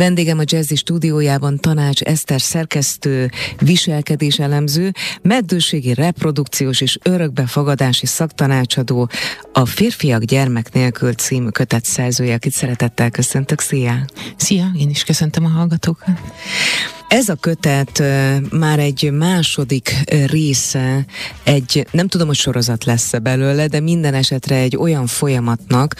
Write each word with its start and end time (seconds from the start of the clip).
Vendégem 0.00 0.38
a 0.38 0.42
Jazzy 0.44 0.74
stúdiójában 0.74 1.58
Tanács 1.58 2.00
Eszter 2.00 2.40
szerkesztő, 2.40 3.30
viselkedéselemző, 3.58 4.92
meddőségi 5.22 5.94
reprodukciós 5.94 6.80
és 6.80 6.98
örökbefogadási 7.02 8.06
szaktanácsadó, 8.06 9.08
a 9.52 9.66
Férfiak 9.66 10.22
gyermek 10.22 10.72
nélkül 10.72 11.12
című 11.12 11.48
kötet 11.48 11.84
szerzője, 11.84 12.34
akit 12.34 12.52
szeretettel 12.52 13.10
köszöntök. 13.10 13.60
Szia! 13.60 14.04
Szia, 14.36 14.70
én 14.78 14.90
is 14.90 15.04
köszöntöm 15.04 15.44
a 15.44 15.48
hallgatókat. 15.48 16.20
Ez 17.10 17.28
a 17.28 17.34
kötet 17.34 18.02
már 18.50 18.78
egy 18.78 19.10
második 19.12 19.96
része, 20.26 21.06
egy, 21.42 21.86
nem 21.90 22.08
tudom, 22.08 22.26
hogy 22.26 22.36
sorozat 22.36 22.84
lesz-e 22.84 23.18
belőle, 23.18 23.66
de 23.66 23.80
minden 23.80 24.14
esetre 24.14 24.56
egy 24.56 24.76
olyan 24.76 25.06
folyamatnak, 25.06 25.96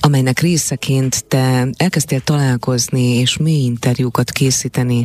amelynek 0.00 0.38
részeként 0.38 1.24
te 1.24 1.68
elkezdtél 1.76 2.20
találkozni 2.20 3.02
és 3.02 3.36
mély 3.36 3.64
interjúkat 3.64 4.30
készíteni 4.30 5.04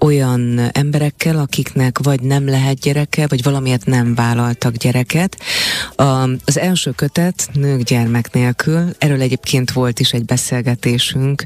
olyan 0.00 0.70
emberekkel, 0.72 1.38
akiknek 1.38 1.98
vagy 2.02 2.20
nem 2.20 2.48
lehet 2.48 2.78
gyereke, 2.78 3.26
vagy 3.26 3.42
valamiért 3.42 3.86
nem 3.86 4.14
vállaltak 4.14 4.74
gyereket. 4.74 5.36
Az 6.44 6.58
első 6.58 6.90
kötet 6.90 7.48
Nők 7.52 7.82
gyermek 7.82 8.32
nélkül, 8.32 8.88
erről 8.98 9.20
egyébként 9.20 9.70
volt 9.70 10.00
is 10.00 10.12
egy 10.12 10.24
beszélgetésünk, 10.24 11.44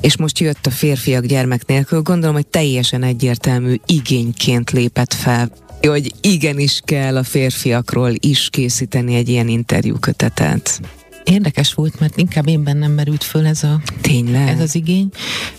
és 0.00 0.16
most 0.16 0.38
jött 0.38 0.66
a 0.66 0.70
férfiak 0.70 1.24
gyermek 1.24 1.66
nélkül, 1.66 2.00
gondolom, 2.00 2.34
hogy 2.34 2.46
teljesen 2.82 3.02
egyértelmű 3.16 3.74
igényként 3.86 4.70
lépett 4.70 5.14
fel 5.14 5.50
hogy 5.88 6.12
igenis 6.20 6.80
kell 6.84 7.16
a 7.16 7.22
férfiakról 7.22 8.12
is 8.18 8.48
készíteni 8.50 9.14
egy 9.14 9.28
ilyen 9.28 9.48
interjúkötetet. 9.48 10.80
Érdekes 11.24 11.74
volt, 11.74 12.00
mert 12.00 12.16
inkább 12.16 12.48
én 12.48 12.62
bennem 12.62 12.92
merült 12.92 13.24
föl 13.24 13.46
ez, 13.46 13.62
a, 13.62 13.80
Tényleg? 14.00 14.48
ez 14.48 14.60
az 14.60 14.74
igény. 14.74 15.08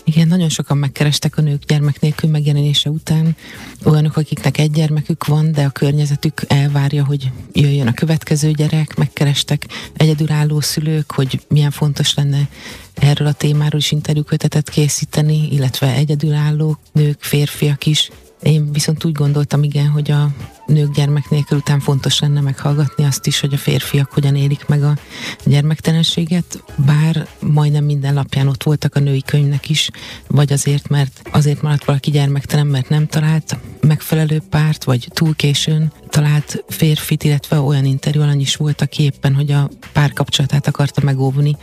Igen, 0.04 0.28
nagyon 0.28 0.48
sokan 0.48 0.76
megkerestek 0.76 1.38
a 1.38 1.40
nők 1.40 1.64
gyermek 1.64 2.00
nélkül 2.00 2.30
megjelenése 2.30 2.90
után. 2.90 3.36
Olyanok, 3.84 4.16
akiknek 4.16 4.58
egy 4.58 4.70
gyermekük 4.70 5.26
van, 5.26 5.52
de 5.52 5.64
a 5.64 5.70
környezetük 5.70 6.42
elvárja, 6.46 7.04
hogy 7.04 7.30
jöjjön 7.52 7.86
a 7.86 7.94
következő 7.94 8.50
gyerek. 8.50 8.96
Megkerestek 8.96 9.66
egyedülálló 9.96 10.60
szülők, 10.60 11.12
hogy 11.12 11.40
milyen 11.48 11.70
fontos 11.70 12.14
lenne 12.14 12.48
erről 12.94 13.28
a 13.28 13.32
témáról 13.32 13.80
is 13.80 13.92
interjúkötetet 13.92 14.70
készíteni, 14.70 15.48
illetve 15.52 15.94
egyedülálló 15.94 16.78
nők, 16.92 17.22
férfiak 17.22 17.86
is 17.86 18.10
én 18.44 18.72
viszont 18.72 19.04
úgy 19.04 19.12
gondoltam, 19.12 19.62
igen, 19.62 19.88
hogy 19.88 20.10
a 20.10 20.28
nők 20.66 20.94
gyermek 20.94 21.30
nélkül 21.30 21.58
után 21.58 21.80
fontos 21.80 22.18
lenne 22.18 22.40
meghallgatni 22.40 23.04
azt 23.04 23.26
is, 23.26 23.40
hogy 23.40 23.54
a 23.54 23.56
férfiak 23.56 24.12
hogyan 24.12 24.36
élik 24.36 24.66
meg 24.66 24.82
a 24.82 24.96
gyermektelenséget, 25.44 26.64
bár 26.76 27.26
majdnem 27.40 27.84
minden 27.84 28.14
lapján 28.14 28.48
ott 28.48 28.62
voltak 28.62 28.94
a 28.94 29.00
női 29.00 29.22
könyvnek 29.22 29.68
is, 29.68 29.90
vagy 30.26 30.52
azért, 30.52 30.88
mert 30.88 31.22
azért 31.32 31.62
maradt 31.62 31.84
valaki 31.84 32.10
gyermektelen, 32.10 32.66
mert 32.66 32.88
nem 32.88 33.06
talált 33.06 33.56
megfelelő 33.80 34.42
párt, 34.50 34.84
vagy 34.84 35.08
túl 35.12 35.34
későn 35.34 35.92
talált 36.08 36.64
férfit, 36.68 37.24
illetve 37.24 37.60
olyan 37.60 37.84
interjú 37.84 38.22
alany 38.22 38.40
is 38.40 38.56
volt, 38.56 38.80
aki 38.80 39.02
éppen, 39.02 39.34
hogy 39.34 39.52
a 39.52 39.70
párkapcsolatát 39.92 40.66
akarta 40.66 41.00
megóvni 41.04 41.56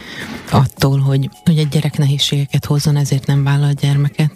attól, 0.51 0.99
hogy, 0.99 1.29
hogy 1.43 1.57
egy 1.57 1.69
gyerek 1.69 1.97
nehézségeket 1.97 2.65
hozzon, 2.65 2.95
ezért 2.95 3.27
nem 3.27 3.43
vállal 3.43 3.73
gyermeket 3.73 4.31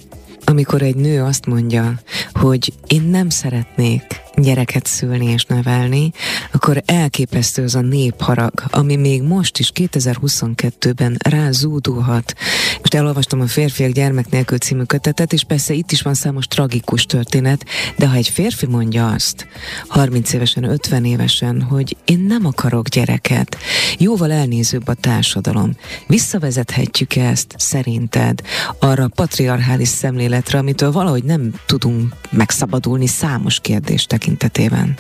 amikor 0.45 0.81
egy 0.81 0.95
nő 0.95 1.23
azt 1.23 1.45
mondja, 1.45 1.99
hogy 2.33 2.73
én 2.88 3.01
nem 3.01 3.29
szeretnék 3.29 4.24
gyereket 4.36 4.86
szülni 4.86 5.25
és 5.25 5.45
nevelni, 5.45 6.11
akkor 6.52 6.83
elképesztő 6.86 7.64
az 7.64 7.75
a 7.75 7.81
népharag, 7.81 8.64
ami 8.69 8.95
még 8.95 9.22
most 9.22 9.59
is 9.59 9.72
2022-ben 9.75 11.17
rázúdulhat. 11.30 12.33
Most 12.77 12.94
elolvastam 12.94 13.42
a 13.42 13.47
Férfiak 13.47 13.92
gyermek 13.92 14.30
nélkül 14.30 14.58
című 14.58 14.83
kötetet, 14.83 15.33
és 15.33 15.44
persze 15.44 15.73
itt 15.73 15.92
is 15.92 16.02
van 16.02 16.14
számos 16.14 16.47
tragikus 16.47 17.05
történet, 17.05 17.66
de 17.97 18.08
ha 18.08 18.16
egy 18.16 18.30
férfi 18.30 18.66
mondja 18.66 19.08
azt, 19.08 19.47
30 19.88 20.33
évesen, 20.33 20.64
50 20.64 21.05
évesen, 21.05 21.61
hogy 21.61 21.98
én 22.05 22.20
nem 22.20 22.45
akarok 22.45 22.88
gyereket, 22.88 23.58
jóval 23.98 24.32
elnézőbb 24.32 24.88
a 24.88 24.93
társadalom. 24.93 25.76
Visszavezethetjük 26.08 27.15
ezt 27.15 27.55
szerinted 27.58 28.42
arra 28.80 29.04
a 29.04 29.08
patriarchális 29.15 29.88
szemléletre, 29.88 30.58
amitől 30.58 30.92
valahogy 30.92 31.23
nem 31.23 31.54
tudunk 31.65 32.14
megszabadulni 32.30 33.08
számos 33.08 33.59
kérdést 33.59 34.14
tekintetében. 34.25 34.95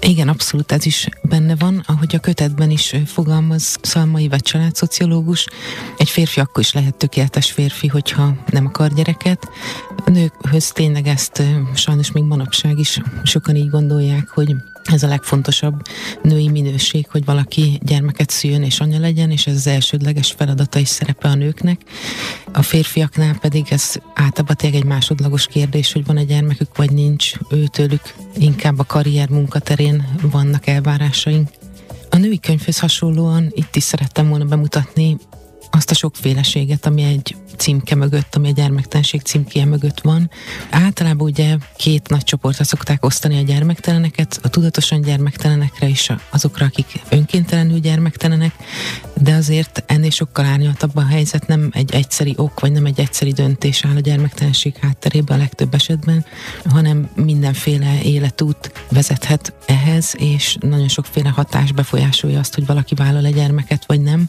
Igen, 0.00 0.28
abszolút 0.28 0.72
ez 0.72 0.86
is 0.86 1.08
benne 1.22 1.56
van, 1.56 1.82
ahogy 1.86 2.14
a 2.14 2.18
kötetben 2.18 2.70
is 2.70 2.94
fogalmaz 3.06 3.78
Szalmai 3.82 4.28
vagy 4.28 4.42
családszociológus. 4.42 5.46
Egy 5.96 6.08
férfi 6.08 6.40
akkor 6.40 6.62
is 6.62 6.72
lehet 6.72 6.96
tökéletes 6.96 7.50
férfi, 7.50 7.86
hogyha 7.86 8.34
nem 8.50 8.66
akar 8.66 8.94
gyereket. 8.94 9.48
A 10.04 10.10
nőkhöz 10.10 10.72
tényleg 10.72 11.06
ezt 11.06 11.42
sajnos 11.74 12.12
még 12.12 12.22
manapság 12.22 12.78
is 12.78 13.00
sokan 13.22 13.56
így 13.56 13.70
gondolják, 13.70 14.28
hogy 14.28 14.54
ez 14.84 15.02
a 15.02 15.08
legfontosabb 15.08 15.82
női 16.22 16.48
minőség, 16.48 17.06
hogy 17.10 17.24
valaki 17.24 17.80
gyermeket 17.82 18.30
szüljön 18.30 18.62
és 18.62 18.80
anya 18.80 18.98
legyen, 18.98 19.30
és 19.30 19.46
ez 19.46 19.54
az 19.54 19.66
elsődleges 19.66 20.32
feladata 20.32 20.78
és 20.78 20.88
szerepe 20.88 21.28
a 21.28 21.34
nőknek. 21.34 21.80
A 22.52 22.62
férfiaknál 22.62 23.38
pedig 23.38 23.66
ez 23.70 23.94
általában 24.14 24.56
tényleg 24.56 24.80
egy 24.80 24.86
másodlagos 24.86 25.46
kérdés, 25.46 25.92
hogy 25.92 26.06
van 26.06 26.16
egy 26.16 26.26
gyermekük, 26.26 26.76
vagy 26.76 26.92
nincs. 26.92 27.32
Őtőlük 27.50 28.14
inkább 28.36 28.78
a 28.78 28.84
karrier 28.84 29.28
munkaterén 29.28 30.08
vannak 30.22 30.66
elvárásaink. 30.66 31.48
A 32.10 32.16
női 32.16 32.40
könyvhöz 32.40 32.78
hasonlóan 32.78 33.50
itt 33.54 33.76
is 33.76 33.82
szerettem 33.82 34.28
volna 34.28 34.44
bemutatni 34.44 35.16
azt 35.70 35.90
a 35.90 35.94
sokféleséget, 35.94 36.86
ami 36.86 37.02
egy 37.02 37.36
címke 37.56 37.94
mögött, 37.94 38.34
ami 38.36 38.48
a 38.48 38.52
gyermektenség 38.52 39.20
címkéje 39.20 39.64
mögött 39.64 40.00
van. 40.00 40.30
Általában 40.70 41.26
ugye 41.26 41.56
két 41.76 42.08
nagy 42.08 42.24
csoportra 42.24 42.64
szokták 42.64 43.04
osztani 43.04 43.38
a 43.38 43.42
gyermekteleneket, 43.42 44.40
a 44.42 44.48
tudatosan 44.48 45.00
gyermektelenekre 45.00 45.88
és 45.88 46.12
azokra, 46.30 46.66
akik 46.66 47.00
önkéntelenül 47.08 47.78
gyermektelenek, 47.78 48.52
de 49.14 49.34
azért 49.34 49.82
ennél 49.86 50.10
sokkal 50.10 50.44
árnyaltabb 50.44 50.96
a 50.96 51.06
helyzet, 51.06 51.46
nem 51.46 51.70
egy 51.72 51.92
egyszeri 51.92 52.34
ok, 52.36 52.60
vagy 52.60 52.72
nem 52.72 52.84
egy 52.84 53.00
egyszeri 53.00 53.32
döntés 53.32 53.84
áll 53.84 53.96
a 53.96 54.00
gyermektelenség 54.00 54.76
hátterében 54.80 55.36
a 55.36 55.40
legtöbb 55.40 55.74
esetben, 55.74 56.24
hanem 56.64 57.10
mindenféle 57.14 58.02
életút 58.02 58.72
vezethet 58.90 59.52
ehhez, 59.66 60.14
és 60.18 60.56
nagyon 60.60 60.88
sokféle 60.88 61.28
hatás 61.28 61.72
befolyásolja 61.72 62.38
azt, 62.38 62.54
hogy 62.54 62.66
valaki 62.66 62.94
vállal 62.94 63.24
egy 63.24 63.34
gyermeket, 63.34 63.84
vagy 63.86 64.00
nem. 64.00 64.28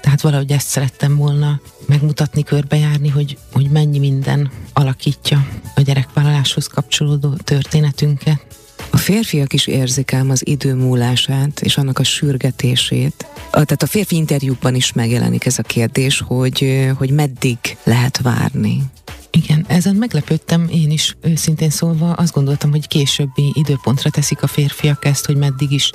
Tehát 0.00 0.20
valahogy 0.20 0.50
ezt 0.50 0.66
szerettem 0.78 1.16
volna 1.16 1.60
megmutatni, 1.86 2.42
körbejárni, 2.42 3.08
hogy, 3.08 3.38
hogy 3.52 3.70
mennyi 3.70 3.98
minden 3.98 4.50
alakítja 4.72 5.46
a 5.74 5.80
gyerekvállaláshoz 5.80 6.66
kapcsolódó 6.66 7.32
történetünket. 7.44 8.46
A 8.90 8.96
férfiak 8.96 9.52
is 9.52 9.66
érzik 9.66 10.12
ám 10.12 10.30
az 10.30 10.46
idő 10.46 10.74
múlását 10.74 11.60
és 11.60 11.76
annak 11.76 11.98
a 11.98 12.04
sürgetését. 12.04 13.26
A, 13.34 13.50
tehát 13.50 13.82
a 13.82 13.86
férfi 13.86 14.16
interjúkban 14.16 14.74
is 14.74 14.92
megjelenik 14.92 15.46
ez 15.46 15.58
a 15.58 15.62
kérdés, 15.62 16.20
hogy, 16.26 16.88
hogy 16.98 17.10
meddig 17.10 17.58
lehet 17.84 18.20
várni. 18.22 18.82
Igen, 19.30 19.64
ezen 19.68 19.94
meglepődtem 19.96 20.68
én 20.72 20.90
is 20.90 21.16
őszintén 21.20 21.70
szólva. 21.70 22.12
Azt 22.12 22.32
gondoltam, 22.32 22.70
hogy 22.70 22.86
későbbi 22.86 23.52
időpontra 23.54 24.10
teszik 24.10 24.42
a 24.42 24.46
férfiak 24.46 25.04
ezt, 25.04 25.26
hogy 25.26 25.36
meddig 25.36 25.70
is 25.70 25.90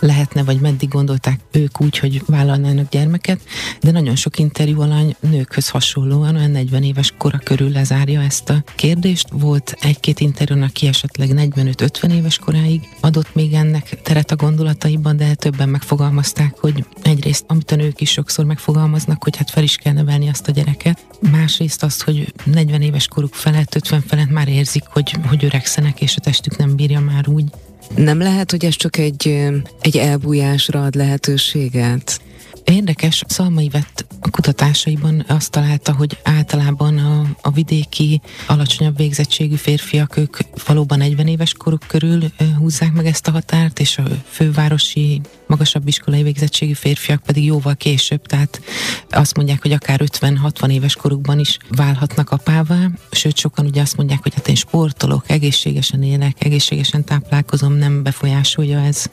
lehetne, 0.00 0.42
vagy 0.44 0.60
meddig 0.60 0.88
gondolták 0.88 1.40
ők 1.52 1.80
úgy, 1.80 1.98
hogy 1.98 2.22
vállalnának 2.26 2.88
gyermeket, 2.88 3.40
de 3.80 3.90
nagyon 3.90 4.16
sok 4.16 4.38
interjú 4.38 4.80
alany 4.80 5.16
nőkhöz 5.20 5.68
hasonlóan 5.68 6.36
olyan 6.36 6.50
40 6.50 6.82
éves 6.82 7.12
kora 7.18 7.38
körül 7.38 7.70
lezárja 7.70 8.20
ezt 8.20 8.50
a 8.50 8.64
kérdést. 8.74 9.28
Volt 9.30 9.76
egy-két 9.80 10.20
interjú, 10.20 10.62
aki 10.62 10.86
esetleg 10.86 11.30
45-50 11.34 12.12
éves 12.12 12.38
koráig 12.38 12.88
adott 13.00 13.34
még 13.34 13.52
ennek 13.52 14.02
teret 14.02 14.30
a 14.30 14.36
gondolataiban, 14.36 15.16
de 15.16 15.34
többen 15.34 15.68
megfogalmazták, 15.68 16.58
hogy 16.58 16.84
egyrészt, 17.02 17.44
amit 17.46 17.70
a 17.70 17.76
nők 17.76 18.00
is 18.00 18.10
sokszor 18.10 18.44
megfogalmaznak, 18.44 19.22
hogy 19.22 19.36
hát 19.36 19.50
fel 19.50 19.62
is 19.62 19.76
kell 19.76 19.92
nevelni 19.92 20.28
azt 20.28 20.48
a 20.48 20.52
gyereket, 20.52 21.06
másrészt 21.30 21.82
azt, 21.82 22.02
hogy 22.02 22.32
40 22.44 22.77
éves 22.82 23.08
koruk 23.08 23.34
felett, 23.34 23.74
50 23.74 24.00
felett 24.06 24.30
már 24.30 24.48
érzik, 24.48 24.82
hogy, 24.86 25.16
hogy 25.26 25.44
öregszenek, 25.44 26.00
és 26.00 26.16
a 26.16 26.20
testük 26.20 26.56
nem 26.56 26.76
bírja 26.76 27.00
már 27.00 27.28
úgy. 27.28 27.44
Nem 27.96 28.18
lehet, 28.18 28.50
hogy 28.50 28.64
ez 28.64 28.76
csak 28.76 28.96
egy, 28.96 29.48
egy 29.80 29.96
elbújásra 29.96 30.84
ad 30.84 30.94
lehetőséget? 30.94 32.20
Érdekes, 32.64 33.22
Szalmai 33.26 33.68
vett 33.68 34.06
a 34.20 34.30
kutatásaiban 34.30 35.24
azt 35.28 35.50
találta, 35.50 35.94
hogy 35.94 36.18
általában 36.22 36.98
a, 36.98 37.26
a 37.42 37.50
vidéki, 37.50 38.20
alacsonyabb 38.46 38.96
végzettségű 38.96 39.54
férfiak, 39.54 40.16
ők 40.16 40.36
valóban 40.66 40.98
40 40.98 41.26
éves 41.26 41.52
koruk 41.52 41.84
körül 41.86 42.22
húzzák 42.58 42.92
meg 42.92 43.06
ezt 43.06 43.28
a 43.28 43.30
határt, 43.30 43.80
és 43.80 43.98
a 43.98 44.02
fővárosi, 44.28 45.20
magasabb 45.48 45.88
iskolai 45.88 46.22
végzettségű 46.22 46.72
férfiak 46.72 47.22
pedig 47.22 47.44
jóval 47.44 47.76
később, 47.76 48.26
tehát 48.26 48.60
azt 49.10 49.36
mondják, 49.36 49.62
hogy 49.62 49.72
akár 49.72 50.00
50-60 50.04 50.70
éves 50.70 50.96
korukban 50.96 51.38
is 51.38 51.58
válhatnak 51.70 52.30
apává, 52.30 52.90
sőt 53.10 53.36
sokan 53.36 53.66
ugye 53.66 53.80
azt 53.80 53.96
mondják, 53.96 54.22
hogy 54.22 54.34
hát 54.34 54.48
én 54.48 54.54
sportolok, 54.54 55.24
egészségesen 55.30 56.02
élek, 56.02 56.44
egészségesen 56.44 57.04
táplálkozom, 57.04 57.72
nem 57.72 58.02
befolyásolja 58.02 58.80
ez. 58.80 59.08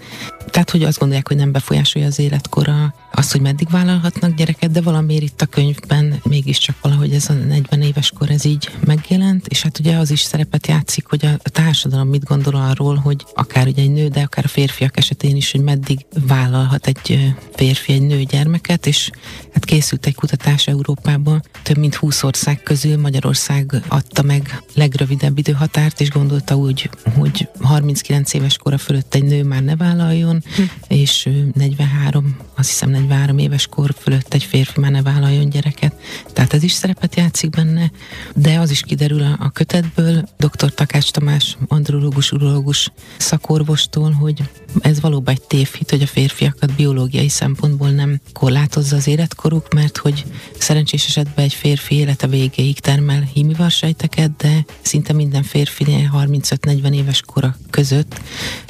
Tehát, 0.50 0.70
hogy 0.70 0.84
azt 0.84 1.00
gondolják, 1.00 1.28
hogy 1.28 1.38
nem 1.38 1.52
befolyásolja 1.52 2.08
az 2.08 2.20
életkora 2.20 2.94
az, 3.12 3.32
hogy 3.32 3.42
meddig 3.42 3.70
vállalhatnak 3.70 4.36
gyereket, 4.36 4.72
de 4.72 4.82
valamiért 4.82 5.24
itt 5.24 5.42
a 5.42 5.46
könyvben 5.46 6.20
mégiscsak 6.24 6.76
valahogy 6.82 7.14
ez 7.14 7.30
a 7.30 7.34
40 7.34 7.82
éves 7.82 8.12
kor 8.18 8.30
ez 8.30 8.46
így 8.46 8.70
megjelent, 8.86 9.48
és 9.48 9.62
hát 9.62 9.80
ugye 9.80 9.98
az 9.98 10.12
is 10.12 10.20
szerepet 10.20 10.68
játszik, 10.68 11.06
hogy 11.08 11.26
a 11.26 11.50
társadalom 11.50 12.08
mit 12.08 12.24
gondol 12.24 12.56
arról, 12.56 12.96
hogy 12.96 13.26
akár 13.34 13.68
ugye 13.68 13.82
egy 13.82 13.92
nő, 13.92 14.08
de 14.08 14.22
akár 14.22 14.46
a 14.46 14.48
férfiak 14.48 14.98
esetén 14.98 15.36
is, 15.36 15.52
hogy 15.52 15.62
meddig 15.62 16.06
vállalhat 16.28 16.88
egy 16.88 17.34
férfi 17.56 17.94
egy 17.94 18.02
nő 18.02 18.24
gyermeket, 18.24 18.86
és 18.86 19.10
hát 19.54 19.66
készült 19.66 20.06
egy 20.06 20.16
kutatás 20.16 20.68
Európában, 20.68 21.44
több 21.64 21.78
mint 21.78 21.96
20 21.96 22.24
ország 22.24 22.64
közül 22.64 22.98
Magyarország 22.98 23.82
adta 23.88 24.22
meg 24.22 24.64
legrövidebb 24.74 25.38
időhatárt, 25.38 26.02
és 26.02 26.10
gondolta 26.10 26.56
úgy, 26.56 26.90
hogy 27.18 27.48
39 27.62 28.34
éves 28.34 28.58
kora 28.58 28.78
fölött 28.78 29.16
egy 29.16 29.24
nő 29.24 29.44
már 29.44 29.64
ne 29.64 29.76
vállaljon, 29.76 30.44
hm. 30.56 30.62
és 30.88 31.30
43, 31.54 32.38
azt 32.56 32.70
hiszem 32.70 32.90
43 32.90 33.38
éves 33.38 33.68
kor 33.68 33.96
fölött 34.00 34.34
egy 34.34 34.44
férfi 34.44 34.80
már 34.80 34.92
ne 34.92 35.02
vállaljon 35.02 35.50
gyereket. 35.50 35.94
Tehát 36.34 36.54
ez 36.54 36.64
is 36.64 36.72
szerepet 36.72 37.16
játszik 37.16 37.50
benne, 37.50 37.92
de 38.36 38.60
az 38.60 38.72
is 38.72 38.82
kiderül 38.82 39.22
a, 39.22 39.38
a 39.40 39.50
kötetből, 39.50 40.30
dr. 40.38 40.74
Takács 40.74 41.12
Tamás, 41.12 41.58
andrológus, 41.68 42.32
urológus 42.32 42.92
szakorvostól, 43.18 44.12
hogy 44.12 44.44
ez 44.82 45.02
valóban 45.02 45.34
egy 45.34 45.42
tévhit, 45.42 45.90
hogy 45.90 46.02
a 46.02 46.08
férfiakat 46.16 46.76
biológiai 46.76 47.30
szempontból 47.30 47.90
nem 47.90 48.20
korlátozza 48.34 48.96
az 48.96 49.08
életkoruk, 49.08 49.74
mert 49.74 49.98
hogy 49.98 50.26
szerencsés 50.58 51.06
esetben 51.06 51.46
egy 51.46 51.54
férfi 51.54 51.96
élete 51.96 52.28
végéig 52.28 52.80
termel 52.80 53.22
hímivarsejteket, 53.34 54.36
de 54.36 54.66
szinte 54.82 55.14
minden 55.14 55.44
férfinél 55.44 56.12
35-40 56.14 56.94
éves 56.94 57.22
kora 57.22 57.56
között 57.70 58.22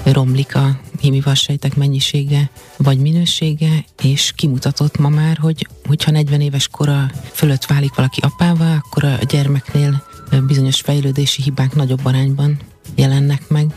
romlik 0.03 0.55
a 0.55 0.79
hímivarsejtek 0.99 1.75
mennyisége 1.75 2.49
vagy 2.77 2.97
minősége, 2.97 3.85
és 4.01 4.33
kimutatott 4.35 4.97
ma 4.97 5.09
már, 5.09 5.37
hogy 5.37 5.67
hogyha 5.87 6.11
40 6.11 6.41
éves 6.41 6.67
kora 6.67 7.11
fölött 7.31 7.65
válik 7.65 7.95
valaki 7.95 8.19
apává, 8.21 8.75
akkor 8.75 9.03
a 9.03 9.17
gyermeknél 9.29 10.03
bizonyos 10.47 10.81
fejlődési 10.81 11.41
hibák 11.41 11.75
nagyobb 11.75 12.05
arányban 12.05 12.57
jelennek 12.95 13.47
meg. 13.47 13.73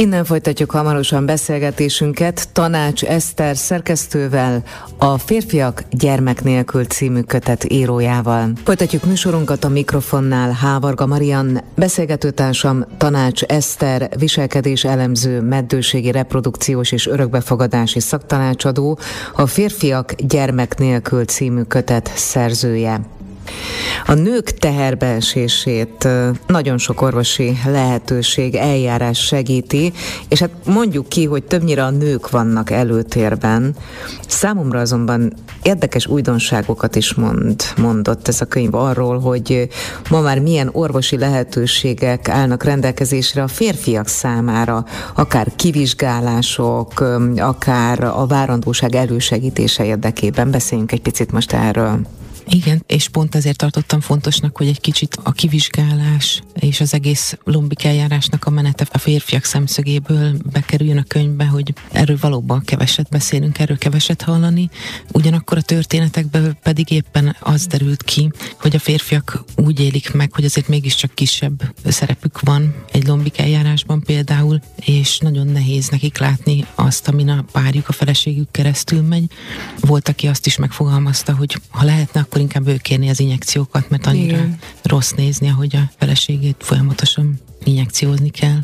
Innen 0.00 0.24
folytatjuk 0.24 0.70
hamarosan 0.70 1.26
beszélgetésünket 1.26 2.48
Tanács 2.52 3.04
Eszter 3.04 3.56
szerkesztővel, 3.56 4.62
a 4.98 5.18
Férfiak 5.18 5.84
gyermek 5.90 6.42
nélkül 6.42 6.84
című 6.84 7.20
kötet 7.20 7.72
írójával. 7.72 8.52
Folytatjuk 8.64 9.04
műsorunkat 9.04 9.64
a 9.64 9.68
mikrofonnál 9.68 10.52
Hávarga 10.52 11.06
Marian, 11.06 11.60
beszélgetőtársam 11.74 12.84
Tanács 12.96 13.42
Eszter, 13.42 14.08
viselkedés 14.18 14.84
elemző, 14.84 15.40
meddőségi 15.40 16.10
reprodukciós 16.10 16.92
és 16.92 17.06
örökbefogadási 17.06 18.00
szaktanácsadó, 18.00 18.98
a 19.34 19.46
Férfiak 19.46 20.12
gyermek 20.12 20.78
nélkül 20.78 21.24
című 21.24 21.62
kötet 21.62 22.10
szerzője. 22.14 23.00
A 24.06 24.14
nők 24.14 24.50
teherbeesését 24.50 26.08
nagyon 26.46 26.78
sok 26.78 27.02
orvosi 27.02 27.58
lehetőség, 27.66 28.54
eljárás 28.54 29.18
segíti, 29.18 29.92
és 30.28 30.40
hát 30.40 30.50
mondjuk 30.64 31.08
ki, 31.08 31.24
hogy 31.24 31.44
többnyire 31.44 31.84
a 31.84 31.90
nők 31.90 32.30
vannak 32.30 32.70
előtérben. 32.70 33.74
Számomra 34.26 34.80
azonban 34.80 35.32
érdekes 35.62 36.06
újdonságokat 36.06 36.96
is 36.96 37.14
mond, 37.14 37.62
mondott 37.76 38.28
ez 38.28 38.40
a 38.40 38.44
könyv 38.44 38.74
arról, 38.74 39.18
hogy 39.18 39.68
ma 40.10 40.20
már 40.20 40.38
milyen 40.38 40.68
orvosi 40.72 41.18
lehetőségek 41.18 42.28
állnak 42.28 42.64
rendelkezésre 42.64 43.42
a 43.42 43.48
férfiak 43.48 44.08
számára, 44.08 44.84
akár 45.14 45.52
kivizsgálások, 45.56 47.04
akár 47.36 48.04
a 48.04 48.26
várandóság 48.26 48.94
elősegítése 48.94 49.84
érdekében. 49.84 50.50
Beszéljünk 50.50 50.92
egy 50.92 51.02
picit 51.02 51.32
most 51.32 51.52
erről. 51.52 52.00
Igen, 52.52 52.82
és 52.86 53.08
pont 53.08 53.34
ezért 53.34 53.56
tartottam 53.56 54.00
fontosnak, 54.00 54.56
hogy 54.56 54.66
egy 54.66 54.80
kicsit 54.80 55.18
a 55.22 55.32
kivizsgálás 55.32 56.42
és 56.54 56.80
az 56.80 56.94
egész 56.94 57.38
lombik 57.44 57.84
eljárásnak 57.84 58.44
a 58.44 58.50
menete 58.50 58.86
a 58.92 58.98
férfiak 58.98 59.44
szemszögéből 59.44 60.36
bekerüljön 60.52 60.98
a 60.98 61.02
könyvbe, 61.02 61.44
hogy 61.44 61.72
erről 61.92 62.18
valóban 62.20 62.64
keveset 62.64 63.08
beszélünk, 63.08 63.58
erről 63.58 63.78
keveset 63.78 64.22
hallani. 64.22 64.70
Ugyanakkor 65.12 65.58
a 65.58 65.62
történetekből 65.62 66.52
pedig 66.52 66.90
éppen 66.90 67.36
az 67.40 67.66
derült 67.66 68.02
ki, 68.02 68.30
hogy 68.60 68.74
a 68.74 68.78
férfiak 68.78 69.44
úgy 69.56 69.80
élik 69.80 70.12
meg, 70.12 70.32
hogy 70.34 70.44
azért 70.44 70.68
mégiscsak 70.68 71.14
kisebb 71.14 71.74
szerepük 71.84 72.40
van 72.40 72.74
egy 72.92 73.06
lombik 73.06 73.38
eljárásban 73.38 74.02
például, 74.02 74.60
és 74.84 75.18
nagyon 75.18 75.46
nehéz 75.46 75.88
nekik 75.88 76.18
látni 76.18 76.64
azt, 76.74 77.08
amin 77.08 77.28
a 77.28 77.44
párjuk, 77.52 77.88
a 77.88 77.92
feleségük 77.92 78.50
keresztül 78.50 79.02
megy. 79.02 79.24
Volt, 79.80 80.08
aki 80.08 80.26
azt 80.26 80.46
is 80.46 80.56
megfogalmazta, 80.56 81.34
hogy 81.34 81.60
ha 81.70 81.84
lehetne, 81.84 82.20
akkor 82.20 82.39
inkább 82.40 82.66
ő 82.66 82.76
kérni 82.76 83.08
az 83.08 83.20
injekciókat, 83.20 83.90
mert 83.90 84.06
annyira 84.06 84.36
Igen. 84.36 84.58
rossz 84.82 85.10
nézni, 85.10 85.46
hogy 85.46 85.76
a 85.76 85.90
feleségét 85.98 86.56
folyamatosan 86.58 87.40
injekciózni 87.64 88.30
kell. 88.30 88.58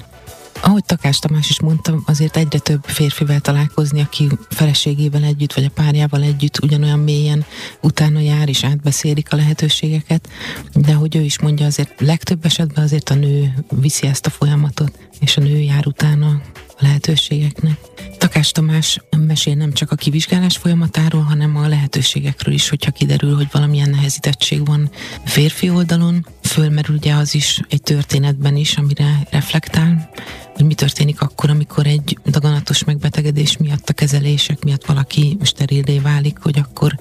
Ahogy 0.60 0.84
Takás 0.84 1.18
Tamás 1.18 1.50
is 1.50 1.60
mondta, 1.60 1.98
azért 2.06 2.36
egyre 2.36 2.58
több 2.58 2.84
férfivel 2.84 3.40
találkozni, 3.40 4.00
aki 4.00 4.28
feleségével 4.48 5.22
együtt, 5.22 5.52
vagy 5.52 5.64
a 5.64 5.70
párjával 5.70 6.22
együtt 6.22 6.62
ugyanolyan 6.62 6.98
mélyen 6.98 7.44
utána 7.80 8.20
jár, 8.20 8.48
és 8.48 8.64
átbeszélik 8.64 9.32
a 9.32 9.36
lehetőségeket, 9.36 10.28
de 10.74 10.94
hogy 10.94 11.16
ő 11.16 11.20
is 11.20 11.40
mondja, 11.40 11.66
azért 11.66 12.00
legtöbb 12.00 12.44
esetben 12.44 12.84
azért 12.84 13.10
a 13.10 13.14
nő 13.14 13.54
viszi 13.80 14.06
ezt 14.06 14.26
a 14.26 14.30
folyamatot, 14.30 14.98
és 15.20 15.36
a 15.36 15.40
nő 15.40 15.58
jár 15.58 15.86
utána 15.86 16.40
lehetőségeknek. 16.78 17.78
Takás 18.18 18.50
Tamás 18.50 18.98
mesél 19.16 19.54
nem 19.54 19.72
csak 19.72 19.90
a 19.90 19.96
kivizsgálás 19.96 20.56
folyamatáról, 20.56 21.22
hanem 21.22 21.56
a 21.56 21.68
lehetőségekről 21.68 22.54
is, 22.54 22.68
hogyha 22.68 22.90
kiderül, 22.90 23.34
hogy 23.34 23.48
valamilyen 23.52 23.90
nehezítettség 23.90 24.66
van 24.66 24.90
férfi 25.24 25.70
oldalon. 25.70 26.26
Fölmerül 26.42 26.96
ugye 26.96 27.14
az 27.14 27.34
is 27.34 27.60
egy 27.68 27.82
történetben 27.82 28.56
is, 28.56 28.76
amire 28.76 29.26
reflektál, 29.30 30.10
hogy 30.54 30.64
mi 30.64 30.74
történik 30.74 31.20
akkor, 31.20 31.50
amikor 31.50 31.86
egy 31.86 32.18
daganatos 32.26 32.84
megbetegedés 32.84 33.56
miatt, 33.56 33.88
a 33.88 33.92
kezelések 33.92 34.64
miatt 34.64 34.84
valaki 34.84 35.38
sterilé 35.42 35.98
válik, 35.98 36.38
hogy 36.40 36.58
akkor 36.58 36.96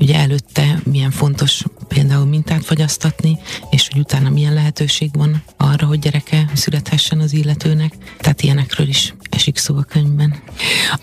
ugye 0.00 0.14
előtte 0.14 0.80
milyen 0.84 1.10
fontos 1.10 1.62
például 1.88 2.24
mintát 2.24 2.64
fagyasztatni, 2.64 3.38
és 3.70 3.88
hogy 3.88 4.00
utána 4.00 4.30
milyen 4.30 4.54
lehetőség 4.54 5.10
van 5.12 5.42
arra, 5.56 5.86
hogy 5.86 5.98
gyereke 5.98 6.50
születhessen 6.54 7.20
az 7.20 7.32
illetőnek. 7.32 7.94
Tehát 8.18 8.42
ilyenekről 8.42 8.88
is 8.88 9.14
esik 9.30 9.56
szó 9.56 9.76
a 9.76 9.82
könyvben. 9.82 10.34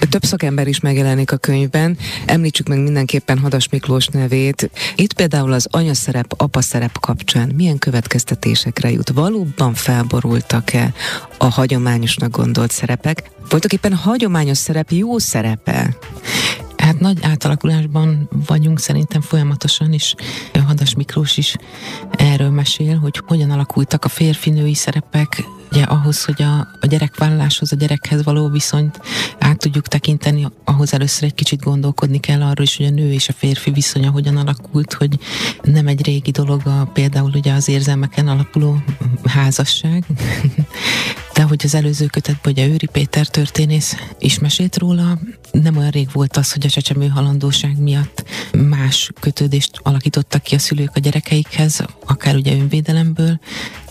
Több 0.10 0.24
szakember 0.24 0.68
is 0.68 0.80
megjelenik 0.80 1.32
a 1.32 1.38
könyvben. 1.38 1.98
Említsük 2.26 2.68
meg 2.68 2.80
mindenképpen 2.80 3.40
Hadas 3.40 3.70
Miklós 3.70 4.08
nevét. 4.08 4.70
Itt 4.96 5.14
például 5.14 5.52
az 5.52 5.68
anyaszerep, 5.72 6.34
apaszerep 6.38 7.00
kapcsán 7.00 7.52
milyen 7.56 7.78
következtetésekre 7.78 8.92
jut? 8.92 9.10
Valóban 9.10 9.74
felborultak-e 9.74 10.94
a 11.38 11.46
hagyományosnak 11.46 12.32
gondolt 12.32 12.72
szerepek? 12.72 13.32
Voltak 13.50 13.74
éppen 13.74 13.94
hagyományos 13.94 14.58
szerep 14.58 14.92
jó 14.92 15.18
szerepe? 15.18 15.98
Hát 16.84 17.00
nagy 17.00 17.18
átalakulásban 17.22 18.30
vagyunk 18.48 18.80
szerintem 18.80 19.22
folyamatosan, 19.22 19.94
és 19.94 20.16
Hadas 20.68 20.96
Miklós 20.96 21.38
is 21.38 21.56
erről 22.12 22.50
mesél, 22.50 22.98
hogy 22.98 23.22
hogyan 23.26 23.52
alakultak 23.52 24.06
a 24.06 24.10
férfi-női 24.10 24.74
szerepek, 24.74 25.44
ugye 25.72 25.84
ahhoz, 25.84 26.24
hogy 26.24 26.42
a, 26.42 26.58
a 26.80 26.86
gyerekvállaláshoz, 26.88 27.72
a 27.72 27.76
gyerekhez 27.76 28.24
való 28.24 28.50
viszonyt 28.50 29.02
át 29.40 29.58
tudjuk 29.58 29.88
tekinteni, 29.88 30.48
ahhoz 30.64 30.94
először 30.94 31.24
egy 31.24 31.34
kicsit 31.34 31.62
gondolkodni 31.62 32.20
kell 32.20 32.42
arról 32.42 32.66
is, 32.66 32.78
hogy 32.78 32.86
a 32.86 32.90
nő 32.90 33.12
és 33.12 33.30
a 33.30 33.34
férfi 33.34 33.72
viszonya 33.72 34.12
hogyan 34.12 34.38
alakult, 34.38 34.94
hogy 34.94 35.20
nem 35.62 35.88
egy 35.88 36.06
régi 36.06 36.32
dolog 36.32 36.62
a, 36.68 36.90
például 36.94 37.32
ugye 37.36 37.54
az 37.54 37.68
érzelmeken 37.68 38.28
alapuló 38.28 38.84
házasság, 39.24 40.06
de 41.36 41.44
hogy 41.44 41.62
az 41.64 41.76
előző 41.76 42.06
kötetben 42.06 42.52
ugye 42.52 42.68
Őri 42.68 42.88
Péter 42.92 43.28
történész 43.28 43.96
is 44.20 44.40
mesélt 44.40 44.78
róla, 44.78 45.20
nem 45.62 45.78
olyan 45.78 45.90
rég 45.90 46.10
volt 46.12 46.38
az, 46.38 46.52
hogy 46.52 46.66
a 46.66 46.70
csecsemő 46.70 47.08
halandóság 47.08 47.78
miatt 47.78 48.24
más 48.58 49.12
kötődést 49.20 49.80
alakítottak 49.84 50.42
ki 50.42 50.56
a 50.56 50.60
szülők 50.60 50.92
a 50.94 51.00
gyerekeikhez, 51.00 51.86
akár 52.06 52.36
ugye 52.36 52.56
önvédelemből, 52.56 53.40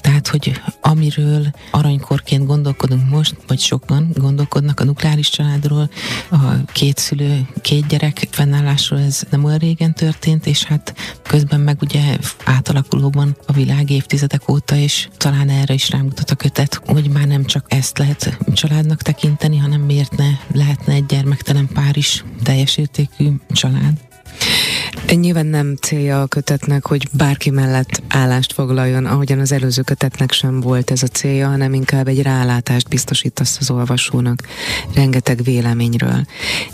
tehát, 0.03 0.29
hogy 0.29 0.61
amiről 0.81 1.47
aranykorként 1.71 2.47
gondolkodunk 2.47 3.09
most, 3.09 3.37
vagy 3.47 3.59
sokan 3.59 4.11
gondolkodnak 4.15 4.81
a 4.81 4.85
nukleáris 4.85 5.31
családról, 5.31 5.91
a 6.31 6.65
két 6.73 6.99
szülő, 6.99 7.49
két 7.61 7.87
gyerek 7.87 8.29
fennállásról, 8.31 9.01
ez 9.01 9.23
nem 9.31 9.45
olyan 9.45 9.59
régen 9.59 9.95
történt, 9.95 10.47
és 10.47 10.65
hát 10.65 10.95
közben 11.23 11.61
meg 11.61 11.77
ugye 11.81 12.17
átalakulóban 12.45 13.37
a 13.47 13.53
világ 13.53 13.91
évtizedek 13.91 14.49
óta, 14.49 14.77
és 14.77 15.09
talán 15.17 15.49
erre 15.49 15.75
is 15.75 15.91
rámutat 15.91 16.31
a 16.31 16.35
kötet, 16.35 16.81
hogy 16.87 17.11
már 17.11 17.27
nem 17.27 17.45
csak 17.45 17.65
ezt 17.69 17.99
lehet 17.99 18.39
családnak 18.53 19.03
tekinteni, 19.03 19.57
hanem 19.57 19.81
miért 19.81 20.17
ne 20.17 20.29
lehetne 20.53 20.93
egy 20.93 21.07
gyermektelen 21.53 21.85
pár 21.87 21.97
is 21.97 22.25
teljes 22.43 22.77
értékű 22.77 23.31
család. 23.53 23.93
Nyilván 25.09 25.47
nem 25.47 25.77
célja 25.81 26.23
a 26.23 26.27
kötetnek, 26.27 26.87
hogy 26.87 27.09
bárki 27.13 27.51
mellett 27.51 28.03
állást 28.09 28.53
foglaljon, 28.53 29.07
ahogyan 29.07 29.39
az 29.39 29.53
előző 29.53 29.83
kötetnek 29.83 30.33
sem 30.33 30.61
volt 30.61 30.91
ez 30.91 31.03
a 31.03 31.07
célja, 31.07 31.49
hanem 31.49 31.75
inkább 31.75 32.09
egy 32.09 32.23
rálátást 32.23 32.89
biztosítasz 32.89 33.57
az 33.61 33.71
olvasónak 33.71 34.43
rengeteg 34.95 35.43
véleményről. 35.43 36.27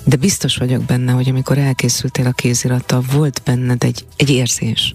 De 0.05 0.17
biztos 0.17 0.57
vagyok 0.57 0.83
benne, 0.83 1.13
hogy 1.13 1.29
amikor 1.29 1.59
elkészültél 1.59 2.27
a 2.27 2.33
kézirata, 2.33 3.03
volt 3.13 3.41
benned 3.45 3.85
egy, 3.85 4.05
egy 4.17 4.31
érzés, 4.31 4.95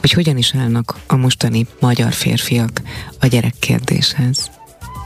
hogy 0.00 0.12
hogyan 0.12 0.36
is 0.36 0.54
állnak 0.54 0.96
a 1.06 1.16
mostani 1.16 1.66
magyar 1.80 2.12
férfiak 2.12 2.82
a 3.20 3.26
gyerekkérdéshez. 3.26 4.50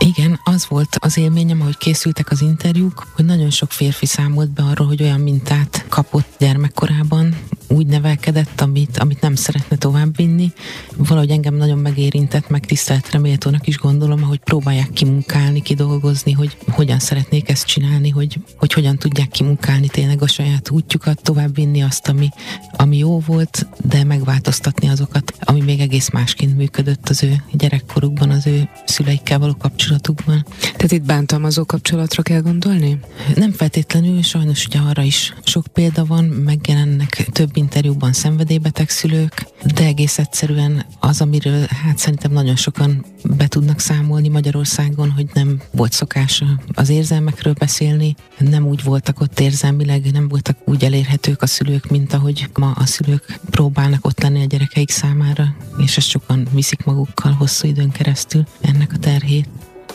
Igen, 0.06 0.40
az 0.44 0.66
volt 0.68 0.96
az 1.00 1.18
élményem, 1.18 1.60
ahogy 1.60 1.76
készültek 1.76 2.30
az 2.30 2.40
interjúk, 2.40 3.06
hogy 3.14 3.25
nagyon 3.25 3.50
sok 3.50 3.72
férfi 3.72 4.06
számolt 4.06 4.50
be 4.50 4.62
arról, 4.62 4.86
hogy 4.86 5.02
olyan 5.02 5.20
mintát 5.20 5.84
kapott 5.88 6.28
gyermekkorában, 6.38 7.36
úgy 7.68 7.87
nevelkedett, 7.87 8.61
amit, 8.61 8.99
amit 8.99 9.20
nem 9.20 9.35
szeretne 9.35 9.76
továbbvinni. 9.76 10.52
Valahogy 10.96 11.30
engem 11.30 11.54
nagyon 11.54 11.78
megérintett, 11.78 12.49
meg 12.49 12.66
tisztelt 12.66 13.18
méltónak 13.18 13.66
is 13.66 13.78
gondolom, 13.78 14.23
hogy 14.23 14.38
próbálják 14.38 14.90
kimunkálni, 14.90 15.62
kidolgozni, 15.62 16.32
hogy 16.32 16.56
hogyan 16.70 16.99
szeretnék 16.99 17.49
ezt 17.49 17.66
csinálni, 17.66 18.11
hogy, 18.11 18.38
hogy 18.56 18.73
hogyan 18.73 18.96
tudják 18.96 19.28
kimunkálni 19.28 19.87
tényleg 19.87 20.23
a 20.23 20.26
saját 20.26 20.70
útjukat, 20.70 21.23
továbbvinni 21.23 21.82
azt, 21.82 22.08
ami, 22.08 22.28
ami 22.70 22.96
jó 22.96 23.20
volt, 23.20 23.66
de 23.85 24.04
megváltoztatni 24.04 24.88
azokat, 24.88 25.32
ami 25.40 25.61
még 25.61 25.80
egész 25.80 26.11
másként 26.11 26.56
működött 26.56 27.08
az 27.08 27.23
ő 27.23 27.42
gyerekkorukban, 27.52 28.30
az 28.30 28.46
ő 28.46 28.68
szüleikkel 28.85 29.38
való 29.38 29.54
kapcsolatukban. 29.54 30.44
Tehát 30.61 30.92
itt 30.92 31.02
bántalmazó 31.02 31.64
kapcsolatra 31.64 32.23
kell 32.23 32.40
gondolni? 32.40 32.99
Nem 33.35 33.52
feltétlenül, 33.52 34.23
sajnos 34.23 34.66
ugye 34.66 34.78
arra 34.78 35.02
is 35.02 35.35
sok 35.44 35.66
példa 35.66 36.04
van, 36.04 36.25
megjelennek 36.25 37.28
több 37.32 37.55
interjúban 37.56 38.12
szenvedélybeteg 38.12 38.88
szülők, 38.88 39.46
de 39.75 39.84
egész 39.84 40.18
egyszerűen 40.18 40.86
az, 41.00 41.20
amiről 41.20 41.66
hát 41.84 41.98
szerintem 41.98 42.32
nagyon 42.32 42.56
sokan 42.56 43.04
be 43.22 43.46
tudnak 43.46 43.80
számolni 43.80 44.28
Magyarországon, 44.28 45.10
hogy 45.10 45.26
nem 45.32 45.60
volt 45.70 45.92
szokás 45.92 46.44
az 46.75 46.88
érzelmekről 46.88 47.52
beszélni, 47.52 48.14
nem 48.38 48.66
úgy 48.66 48.82
voltak 48.82 49.20
ott 49.20 49.40
érzelmileg, 49.40 50.12
nem 50.12 50.28
voltak 50.28 50.56
úgy 50.64 50.84
elérhetők 50.84 51.42
a 51.42 51.46
szülők, 51.46 51.90
mint 51.90 52.12
ahogy 52.12 52.48
ma 52.54 52.70
a 52.70 52.86
szülők 52.86 53.40
próbálnak 53.50 54.06
ott 54.06 54.22
lenni 54.22 54.42
a 54.42 54.46
gyerekeik 54.46 54.90
számára, 54.90 55.56
és 55.78 55.96
ezt 55.96 56.08
sokan 56.08 56.46
viszik 56.52 56.84
magukkal 56.84 57.32
hosszú 57.32 57.68
időn 57.68 57.90
keresztül 57.90 58.44
ennek 58.60 58.92
a 58.92 58.98
terhét. 58.98 59.48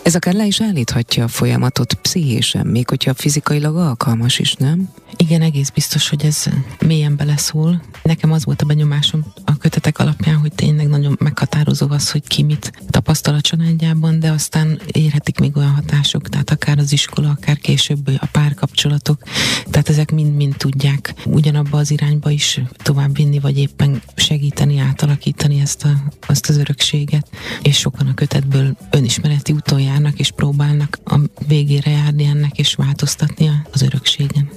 Ez 0.04 0.16
akár 0.16 0.34
le 0.34 0.46
is 0.46 0.62
állíthatja 0.62 1.24
a 1.24 1.28
folyamatot 1.28 1.94
pszichésen, 1.94 2.68
még 2.68 2.90
hogyha 2.90 3.14
fizikailag 3.14 3.76
alkalmas 3.76 4.40
is, 4.40 4.54
nem? 4.54 4.90
Igen, 5.18 5.42
egész 5.42 5.70
biztos, 5.70 6.10
hogy 6.10 6.26
ez 6.26 6.46
mélyen 6.86 7.16
beleszól. 7.16 7.82
Nekem 8.04 8.32
az 8.32 8.46
volt 8.46 8.62
a 8.62 8.66
benyomásom 8.66 9.26
a 9.46 9.58
kötetek 9.58 10.00
alapján, 10.00 10.38
hogy 10.38 10.52
tényleg 10.54 10.88
nagyon 10.88 11.18
meghatározó 11.20 11.90
az, 11.90 12.12
hogy 12.12 12.28
ki 12.28 12.44
mit 12.44 12.72
tapasztal 12.90 13.34
a 13.34 13.42
családjában, 13.42 14.20
de 14.20 14.32
aztán 14.32 14.80
érhetik 14.92 15.40
még 15.40 15.58
olyan 15.58 15.74
hatások, 15.74 16.30
tehát 16.30 16.50
akár 16.50 16.78
az 16.78 16.92
iskola, 16.92 17.30
akár 17.30 17.58
később 17.58 18.08
a 18.08 18.28
párkapcsolatok, 18.32 19.24
tehát 19.70 19.90
ezek 19.90 20.12
mind-mind 20.12 20.56
tudják 20.58 21.14
ugyanabba 21.26 21.78
az 21.78 21.92
irányba 21.92 22.30
is 22.30 22.62
tovább 22.84 23.16
vinni, 23.16 23.40
vagy 23.40 23.58
éppen 23.58 24.02
segíteni, 24.16 24.78
átalakítani 24.78 25.60
ezt, 25.60 25.84
a, 25.84 26.04
azt 26.28 26.50
az 26.50 26.58
örökséget. 26.58 27.28
És 27.62 27.78
sokan 27.78 28.08
a 28.08 28.14
kötetből 28.14 28.78
önismereti 28.92 29.52
úton 29.52 29.80
járnak, 29.80 30.20
és 30.20 30.32
próbálnak 30.32 31.00
a 31.06 31.20
végére 31.48 31.92
járni 31.92 32.24
ennek, 32.24 32.58
és 32.58 32.74
változtatni 32.74 33.52
az 33.72 33.82
örökségen. 33.82 34.50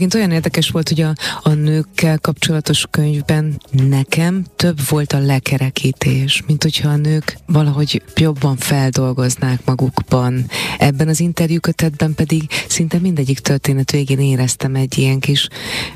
Egyébként 0.00 0.24
olyan 0.24 0.36
érdekes 0.36 0.70
volt, 0.70 0.88
hogy 0.88 1.00
a, 1.00 1.14
a 1.42 1.52
nőkkel 1.52 2.18
kapcsolatos 2.18 2.86
könyvben 2.90 3.60
nekem 3.70 4.44
több 4.56 4.78
volt 4.88 5.12
a 5.12 5.18
lekerekítés, 5.18 6.42
mint 6.46 6.62
hogyha 6.62 6.88
a 6.88 6.96
nők 6.96 7.36
valahogy 7.46 8.02
jobban 8.16 8.56
feldolgoznák 8.56 9.64
magukban. 9.64 10.46
Ebben 10.78 11.08
az 11.08 11.20
interjúkötetben 11.20 12.14
pedig 12.14 12.42
szinte 12.68 12.98
mindegyik 12.98 13.38
történet 13.38 13.90
végén 13.90 14.20
éreztem 14.20 14.74
egy 14.74 14.98
ilyen 14.98 15.18
kis 15.18 15.48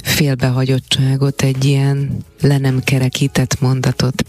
félbehagyottságot, 0.03 1.43
egy 1.43 1.65
ilyen 1.65 2.25
le 2.41 2.59
nem 2.59 2.81
kerekített 2.83 3.61
mondatot. 3.61 4.25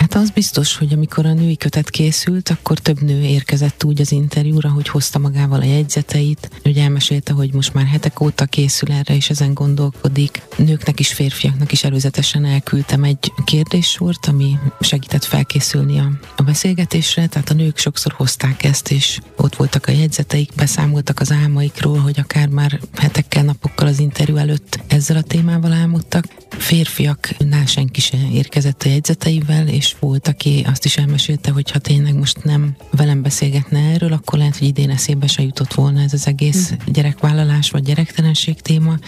Hát 0.00 0.14
az 0.14 0.30
biztos, 0.30 0.76
hogy 0.76 0.92
amikor 0.92 1.26
a 1.26 1.32
női 1.32 1.56
kötet 1.56 1.90
készült, 1.90 2.48
akkor 2.48 2.78
több 2.78 3.00
nő 3.00 3.22
érkezett 3.22 3.84
úgy 3.84 4.00
az 4.00 4.12
interjúra, 4.12 4.68
hogy 4.68 4.88
hozta 4.88 5.18
magával 5.18 5.60
a 5.60 5.64
jegyzeteit, 5.64 6.50
hogy 6.62 6.76
elmesélte, 6.76 7.32
hogy 7.32 7.54
most 7.54 7.74
már 7.74 7.86
hetek 7.86 8.20
óta 8.20 8.44
készül 8.44 8.92
erre, 8.92 9.14
és 9.14 9.30
ezen 9.30 9.54
gondolkodik. 9.54 10.42
Nőknek 10.56 11.00
is, 11.00 11.12
férfiaknak 11.12 11.72
is 11.72 11.84
előzetesen 11.84 12.44
elküldtem 12.44 13.04
egy 13.04 13.32
kérdéssort, 13.44 14.26
ami 14.26 14.58
segített 14.80 15.24
felkészülni 15.24 15.98
a, 15.98 16.10
a 16.36 16.42
beszélgetésre, 16.42 17.26
tehát 17.26 17.50
a 17.50 17.54
nők 17.54 17.78
sokszor 17.78 18.12
hozták 18.12 18.64
ezt, 18.64 18.90
és 18.90 19.20
ott 19.36 19.56
voltak 19.56 19.86
a 19.86 19.92
jegyzeteik, 19.92 20.52
beszámoltak 20.56 21.20
az 21.20 21.32
álmaikról, 21.32 21.98
hogy 21.98 22.18
akár 22.18 22.48
már 22.48 22.80
hetekkel, 22.96 23.44
napokkal 23.44 23.86
az 23.86 23.98
interjú 23.98 24.36
előtt 24.36 24.80
ezzel 24.86 25.16
a 25.16 25.22
témával 25.22 25.72
álmodtak. 25.72 26.24
Férfiaknál 26.48 27.66
senki 27.66 28.00
sem 28.00 28.30
érkezett 28.32 28.82
a 28.82 28.88
jegyzeteivel, 28.88 29.68
és 29.68 29.89
volt, 29.98 30.28
aki 30.28 30.64
azt 30.68 30.84
is 30.84 30.96
elmesélte, 30.96 31.50
hogy 31.50 31.70
ha 31.70 31.78
tényleg 31.78 32.14
most 32.14 32.44
nem 32.44 32.76
velem 32.90 33.22
beszélgetne 33.22 33.78
erről, 33.78 34.12
akkor 34.12 34.38
lehet, 34.38 34.58
hogy 34.58 34.68
idén 34.68 34.90
eszébe 34.90 35.26
se 35.26 35.42
jutott 35.42 35.74
volna 35.74 36.00
ez 36.00 36.12
az 36.12 36.26
egész 36.26 36.72
mm. 36.72 36.92
gyerekvállalás 36.92 37.70
vagy 37.70 37.82
gyerektelenség 37.82 38.60
téma. 38.60 38.98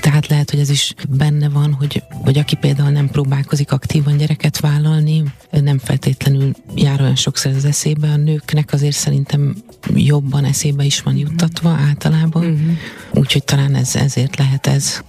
Tehát 0.00 0.26
lehet, 0.26 0.50
hogy 0.50 0.60
ez 0.60 0.70
is 0.70 0.94
benne 1.08 1.48
van, 1.48 1.72
hogy, 1.72 2.02
hogy 2.10 2.38
aki 2.38 2.56
például 2.56 2.90
nem 2.90 3.08
próbálkozik 3.08 3.72
aktívan 3.72 4.16
gyereket 4.16 4.60
vállalni, 4.60 5.22
nem 5.50 5.78
feltétlenül 5.78 6.52
jár 6.74 7.00
olyan 7.00 7.16
sokszor 7.16 7.52
az 7.52 7.64
eszébe. 7.64 8.08
A 8.08 8.16
nőknek 8.16 8.72
azért 8.72 8.96
szerintem 8.96 9.56
jobban 9.94 10.44
eszébe 10.44 10.84
is 10.84 11.00
van 11.00 11.16
juttatva 11.16 11.70
általában. 11.70 12.44
Mm-hmm. 12.44 12.72
Úgyhogy 13.12 13.44
talán 13.44 13.74
ez 13.74 13.96
ezért 13.96 14.36
lehet 14.36 14.66
ez. 14.66 15.02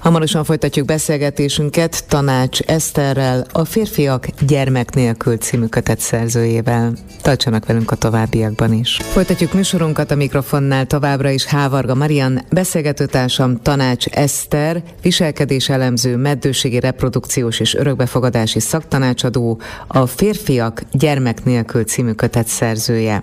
Hamarosan 0.00 0.44
folytatjuk 0.44 0.86
beszélgetésünket 0.86 2.04
Tanács 2.08 2.60
Eszterrel, 2.60 3.46
a 3.52 3.64
Férfiak 3.64 4.26
gyermek 4.46 4.94
nélkül 4.94 5.36
című 5.36 5.66
kötet 5.66 6.00
szerzőjével. 6.00 6.92
Tartsanak 7.22 7.66
velünk 7.66 7.90
a 7.90 7.96
továbbiakban 7.96 8.72
is. 8.72 8.98
Folytatjuk 9.02 9.52
műsorunkat 9.52 10.10
a 10.10 10.14
mikrofonnál 10.14 10.86
továbbra 10.86 11.30
is 11.30 11.44
Hávarga 11.44 11.94
Marian, 11.94 12.44
beszélgetőtársam 12.50 13.56
Tanács 13.62 14.06
Eszter, 14.06 14.82
viselkedés 15.02 15.68
elemző, 15.68 16.16
meddőségi 16.16 16.80
reprodukciós 16.80 17.60
és 17.60 17.74
örökbefogadási 17.74 18.60
szaktanácsadó, 18.60 19.60
a 19.86 20.06
Férfiak 20.06 20.82
gyermek 20.92 21.44
nélkül 21.44 21.84
című 21.84 22.12
kötet 22.12 22.46
szerzője. 22.46 23.22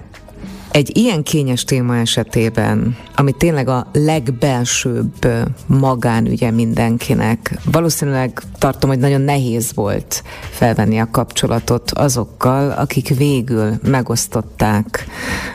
Egy 0.72 0.98
ilyen 0.98 1.24
kényes 1.24 1.64
téma 1.64 1.98
esetében, 1.98 2.98
ami 3.16 3.32
tényleg 3.32 3.68
a 3.68 3.88
legbelsőbb 3.94 5.28
magánügye 5.66 6.52
mindenkinek, 6.52 7.58
valószínűleg 7.72 8.42
tartom, 8.58 8.90
hogy 8.90 9.00
nagyon 9.00 9.22
nehéz 9.22 9.74
volt 9.74 10.24
felvenni 10.50 11.00
a 11.00 11.10
kapcsolatot 11.12 11.92
azokkal, 11.92 12.72
akik 12.72 13.18
végül 13.18 13.74
megosztották 13.84 15.06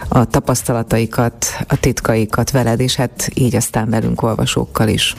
a 0.09 0.25
tapasztalataikat, 0.25 1.47
a 1.68 1.80
titkaikat 1.80 2.50
veled, 2.50 2.80
és 2.80 2.97
hát 2.97 3.30
így 3.35 3.56
aztán 3.56 3.90
velünk 3.90 4.23
olvasókkal 4.23 4.88
is. 4.88 5.14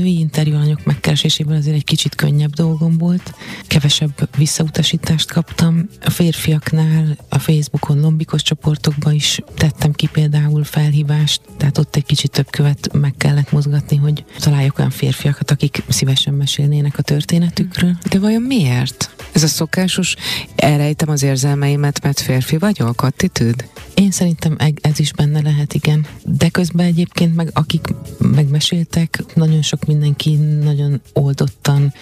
Női 0.00 0.18
interjúanyok 0.18 0.84
megkeresésében 0.84 1.56
azért 1.56 1.76
egy 1.76 1.84
kicsit 1.84 2.14
könnyebb 2.14 2.54
dolgom 2.54 2.98
volt, 2.98 3.34
kevesebb 3.66 4.28
visszautasítást 4.36 5.32
kaptam. 5.32 5.88
A 6.04 6.10
férfiaknál 6.10 7.16
a 7.28 7.38
Facebookon 7.38 8.00
lombikos 8.00 8.42
csoportokba 8.42 9.12
is 9.12 9.40
tettem 9.54 9.92
ki 9.92 10.06
például 10.06 10.64
felhívást, 10.64 11.40
tehát 11.56 11.78
ott 11.78 11.96
egy 11.96 12.04
kicsit 12.04 12.30
több 12.30 12.50
követ 12.50 12.92
meg 12.92 13.14
kellett 13.18 13.52
mozgatni, 13.52 13.96
hogy 13.96 14.24
találjak 14.38 14.78
olyan 14.78 14.90
férfiakat, 14.90 15.50
akik 15.50 15.82
szívesen 15.88 16.34
mesélnének 16.34 16.98
a 16.98 17.02
történetükről. 17.02 17.96
De 18.10 18.18
vajon 18.18 18.42
miért? 18.42 19.10
Ez 19.32 19.42
a 19.42 19.48
szokásos, 19.48 20.14
elrejtem 20.56 21.08
az 21.08 21.22
érzelmeimet, 21.22 22.02
mert 22.02 22.20
férfi 22.20 22.58
vagyok, 22.58 23.02
attitűd? 23.02 23.68
Én 24.00 24.10
szerintem 24.10 24.56
ez 24.80 24.98
is 24.98 25.12
benne 25.12 25.40
lehet, 25.40 25.74
igen. 25.74 26.06
De 26.24 26.48
közben 26.48 26.86
egyébként 26.86 27.34
meg 27.34 27.50
akik 27.52 27.94
megmeséltek, 28.18 29.24
nagyon 29.34 29.62
sok 29.62 29.84
mindenki 29.84 30.34
nagyon 30.62 31.00
oldottan 31.12 31.92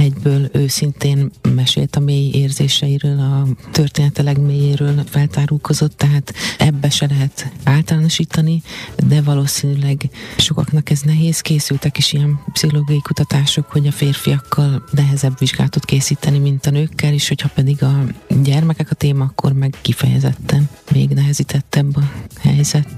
egyből 0.00 0.48
őszintén 0.52 1.30
mesélt 1.54 1.96
a 1.96 2.00
mély 2.00 2.30
érzéseiről, 2.32 3.18
a 3.18 3.46
története 3.72 4.22
legmélyéről 4.22 5.02
feltárulkozott, 5.08 5.96
tehát 5.96 6.34
ebbe 6.58 6.90
se 6.90 7.06
lehet 7.06 7.52
általánosítani, 7.64 8.62
de 9.08 9.22
valószínűleg 9.22 10.10
sokaknak 10.36 10.90
ez 10.90 11.00
nehéz. 11.00 11.40
Készültek 11.40 11.98
is 11.98 12.12
ilyen 12.12 12.40
pszichológiai 12.52 13.00
kutatások, 13.00 13.70
hogy 13.70 13.86
a 13.86 13.92
férfiakkal 13.92 14.84
nehezebb 14.90 15.38
vizsgálatot 15.38 15.84
készíteni, 15.84 16.38
mint 16.38 16.66
a 16.66 16.70
nőkkel, 16.70 17.12
és 17.12 17.28
hogyha 17.28 17.48
pedig 17.54 17.82
a 17.82 18.04
gyermekek 18.42 18.90
a 18.90 18.94
téma, 18.94 19.24
akkor 19.24 19.52
meg 19.52 19.74
kifejezetten 19.80 20.68
még 20.92 21.08
nehezítettebb 21.08 21.96
a 21.96 22.12
helyzet. 22.38 22.88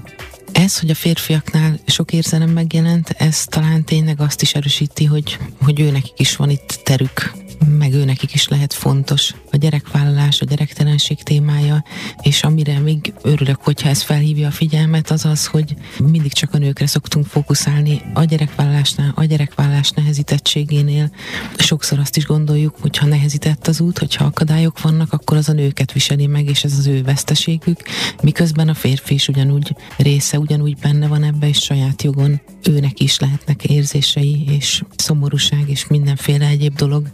Ez, 0.53 0.79
hogy 0.79 0.89
a 0.89 0.95
férfiaknál 0.95 1.79
sok 1.85 2.11
érzelem 2.13 2.49
megjelent, 2.49 3.09
ez 3.09 3.45
talán 3.45 3.83
tényleg 3.83 4.21
azt 4.21 4.41
is 4.41 4.53
erősíti, 4.53 5.05
hogy, 5.05 5.37
hogy 5.61 5.79
ő 5.79 5.91
nekik 5.91 6.19
is 6.19 6.35
van 6.35 6.49
itt 6.49 6.79
terük 6.83 7.42
meg 7.77 7.93
ő 7.93 8.05
nekik 8.05 8.33
is 8.33 8.47
lehet 8.47 8.73
fontos. 8.73 9.33
A 9.51 9.57
gyerekvállalás, 9.57 10.41
a 10.41 10.45
gyerektelenség 10.45 11.23
témája, 11.23 11.83
és 12.21 12.43
amire 12.43 12.79
még 12.79 13.13
örülök, 13.21 13.61
hogyha 13.61 13.89
ez 13.89 14.01
felhívja 14.01 14.47
a 14.47 14.51
figyelmet, 14.51 15.11
az 15.11 15.25
az, 15.25 15.45
hogy 15.45 15.75
mindig 16.03 16.33
csak 16.33 16.53
a 16.53 16.57
nőkre 16.57 16.87
szoktunk 16.87 17.25
fókuszálni 17.25 18.01
a 18.13 18.23
gyerekvállalásnál, 18.23 19.11
a 19.15 19.23
gyerekvállalás 19.23 19.89
nehezítettségénél. 19.89 21.11
Sokszor 21.57 21.99
azt 21.99 22.17
is 22.17 22.25
gondoljuk, 22.25 22.75
hogy 22.79 22.97
ha 22.97 23.05
nehezített 23.05 23.67
az 23.67 23.79
út, 23.79 23.97
hogyha 23.97 24.25
akadályok 24.25 24.81
vannak, 24.81 25.13
akkor 25.13 25.37
az 25.37 25.49
a 25.49 25.53
nőket 25.53 25.91
viseli 25.91 26.27
meg, 26.27 26.49
és 26.49 26.63
ez 26.63 26.77
az 26.77 26.87
ő 26.87 27.03
veszteségük, 27.03 27.81
miközben 28.21 28.69
a 28.69 28.73
férfi 28.73 29.13
is 29.13 29.27
ugyanúgy 29.27 29.75
része, 29.97 30.39
ugyanúgy 30.39 30.77
benne 30.77 31.07
van 31.07 31.23
ebbe, 31.23 31.47
és 31.47 31.57
saját 31.57 32.03
jogon 32.03 32.41
őnek 32.67 32.99
is 32.99 33.19
lehetnek 33.19 33.63
érzései, 33.63 34.45
és 34.49 34.83
szomorúság, 34.95 35.69
és 35.69 35.87
mindenféle 35.87 36.45
egyéb 36.47 36.75
dolog, 36.75 37.11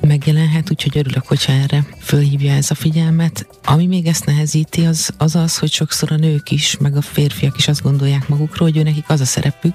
megjelenhet, 0.00 0.70
úgyhogy 0.70 0.98
örülök, 0.98 1.26
hogyha 1.26 1.52
erre 1.52 1.86
fölhívja 2.00 2.52
ez 2.52 2.70
a 2.70 2.74
figyelmet. 2.74 3.46
Ami 3.64 3.86
még 3.86 4.06
ezt 4.06 4.24
nehezíti, 4.24 4.84
az 4.84 5.10
az, 5.18 5.34
az 5.34 5.58
hogy 5.58 5.72
sokszor 5.72 6.12
a 6.12 6.16
nők 6.16 6.50
is, 6.50 6.76
meg 6.80 6.96
a 6.96 7.02
férfiak 7.02 7.56
is 7.58 7.68
azt 7.68 7.82
gondolják 7.82 8.28
magukról, 8.28 8.70
hogy 8.70 8.78
ő 8.78 9.04
az 9.06 9.20
a 9.20 9.24
szerepük, 9.24 9.74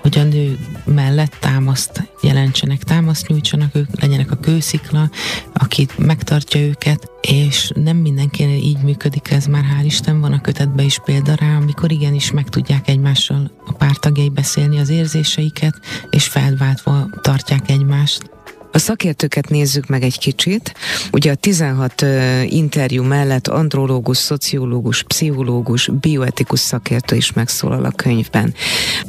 hogy 0.00 0.18
a 0.18 0.22
nő 0.22 0.58
mellett 0.84 1.36
támaszt 1.40 2.11
jelentsenek, 2.22 2.82
támaszt 2.82 3.26
nyújtsanak, 3.28 3.74
ők 3.74 4.00
legyenek 4.00 4.30
a 4.30 4.36
kőszikla, 4.36 5.10
aki 5.52 5.86
megtartja 5.98 6.60
őket, 6.60 7.10
és 7.20 7.70
nem 7.74 7.96
mindenkinél 7.96 8.62
így 8.62 8.82
működik 8.82 9.30
ez, 9.30 9.46
már 9.46 9.64
hál' 9.64 9.84
Isten 9.84 10.20
van 10.20 10.32
a 10.32 10.40
kötetben 10.40 10.84
is 10.84 10.98
példa 11.04 11.34
rá, 11.34 11.56
amikor 11.56 11.92
igenis 11.92 12.30
meg 12.30 12.48
tudják 12.48 12.88
egymással 12.88 13.50
a 13.66 13.72
pártagjai 13.72 14.28
beszélni 14.28 14.78
az 14.78 14.88
érzéseiket, 14.88 15.80
és 16.10 16.26
felváltva 16.26 17.08
tartják 17.22 17.70
egymást. 17.70 18.30
A 18.72 18.78
szakértőket 18.78 19.48
nézzük 19.48 19.86
meg 19.86 20.02
egy 20.02 20.18
kicsit. 20.18 20.74
Ugye 21.12 21.30
a 21.30 21.34
16 21.34 22.04
interjú 22.44 23.02
mellett 23.02 23.48
andrológus, 23.48 24.16
szociológus, 24.16 25.02
pszichológus, 25.02 25.90
bioetikus 26.00 26.60
szakértő 26.60 27.16
is 27.16 27.32
megszólal 27.32 27.84
a 27.84 27.90
könyvben. 27.90 28.54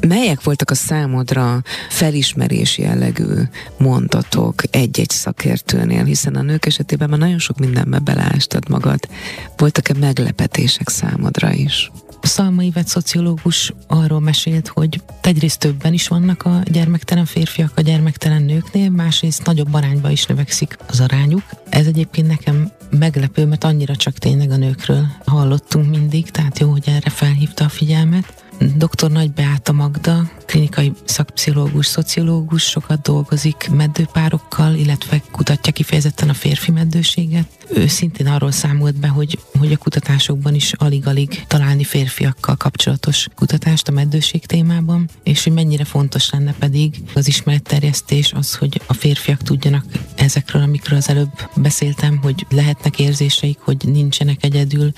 Melyek 0.08 0.43
voltak 0.43 0.72
a 0.72 0.75
számodra 0.75 1.62
felismerés 1.89 2.77
jellegű 2.77 3.41
mondatok 3.77 4.62
egy-egy 4.70 5.10
szakértőnél, 5.10 6.03
hiszen 6.03 6.36
a 6.36 6.41
nők 6.41 6.65
esetében 6.65 7.10
már 7.10 7.20
nagyon 7.20 7.39
sok 7.39 7.60
mindenbe 7.60 8.00
beleástad 8.00 8.70
magad. 8.70 9.00
Voltak-e 9.58 9.93
meglepetések 10.00 10.89
számodra 10.89 11.51
is? 11.51 11.91
Szalmai 12.25 12.70
vett 12.70 12.88
szociológus 12.88 13.74
arról 13.88 14.20
mesélt, 14.20 14.68
hogy 14.68 15.01
egyrészt 15.22 15.60
többen 15.60 15.94
is 15.94 16.08
vannak 16.08 16.44
a 16.44 16.62
gyermektelen 16.65 17.25
férfiak 17.25 17.72
a 17.75 17.82
gyermektelen 17.82 18.44
nőknél, 18.44 18.89
másrészt 18.89 19.46
nagyobb 19.46 19.74
arányba 19.74 20.10
is 20.10 20.25
növekszik 20.25 20.77
az 20.88 21.00
arányuk. 21.00 21.44
Ez 21.70 21.86
egyébként 21.86 22.27
nekem 22.27 22.72
meglepő, 22.89 23.46
mert 23.46 23.63
annyira 23.63 23.96
csak 23.96 24.13
tényleg 24.13 24.51
a 24.51 24.58
nőkről 24.58 25.06
hallottunk 25.25 25.89
mindig, 25.89 26.32
tehát 26.32 26.60
jó, 26.60 26.70
hogy 26.70 26.84
erre 26.86 27.10
felhívta 27.10 27.65
a 27.65 27.70
figyelmet. 27.70 28.44
Dr. 28.60 29.12
Nagy 29.12 29.32
Beáta 29.32 29.72
Magda, 29.72 30.32
klinikai 30.46 30.92
szakpszichológus, 31.06 31.86
szociológus, 31.86 32.64
sokat 32.64 33.02
dolgozik 33.02 33.70
meddőpárokkal, 33.72 34.76
illetve 34.76 35.22
kutatja 35.32 35.72
kifejezetten 35.72 36.30
a 36.30 36.34
férfi 36.34 36.72
meddőséget. 36.72 37.48
Ő 37.70 37.88
szintén 37.88 38.28
arról 38.28 38.52
számolt 38.52 39.00
be, 39.00 39.08
hogy, 39.08 39.40
hogy 39.60 39.72
a 39.72 39.78
kutatásokban 39.78 40.54
is 40.56 40.74
alig-alig 40.74 41.44
találni 41.48 41.84
férfiakkal 41.84 42.56
kapcsolatos 42.56 43.28
kutatást 43.36 43.88
a 43.88 43.92
meddőség 43.92 44.46
témában, 44.46 45.10
és 45.24 45.44
hogy 45.44 45.54
mennyire 45.54 45.84
fontos 45.84 46.30
lenne 46.30 46.54
pedig 46.60 46.96
az 47.14 47.28
ismeretterjesztés, 47.28 48.32
az, 48.34 48.56
hogy 48.56 48.82
a 48.88 48.94
férfiak 48.94 49.42
tudjanak 49.42 49.86
ezekről, 50.16 50.62
amikről 50.62 50.98
az 50.98 51.10
előbb 51.10 51.50
beszéltem, 51.56 52.20
hogy 52.22 52.46
lehetnek 52.50 53.00
érzéseik, 53.00 53.58
hogy 53.60 53.78
nincsenek 53.86 54.44
egyedül, 54.44 54.92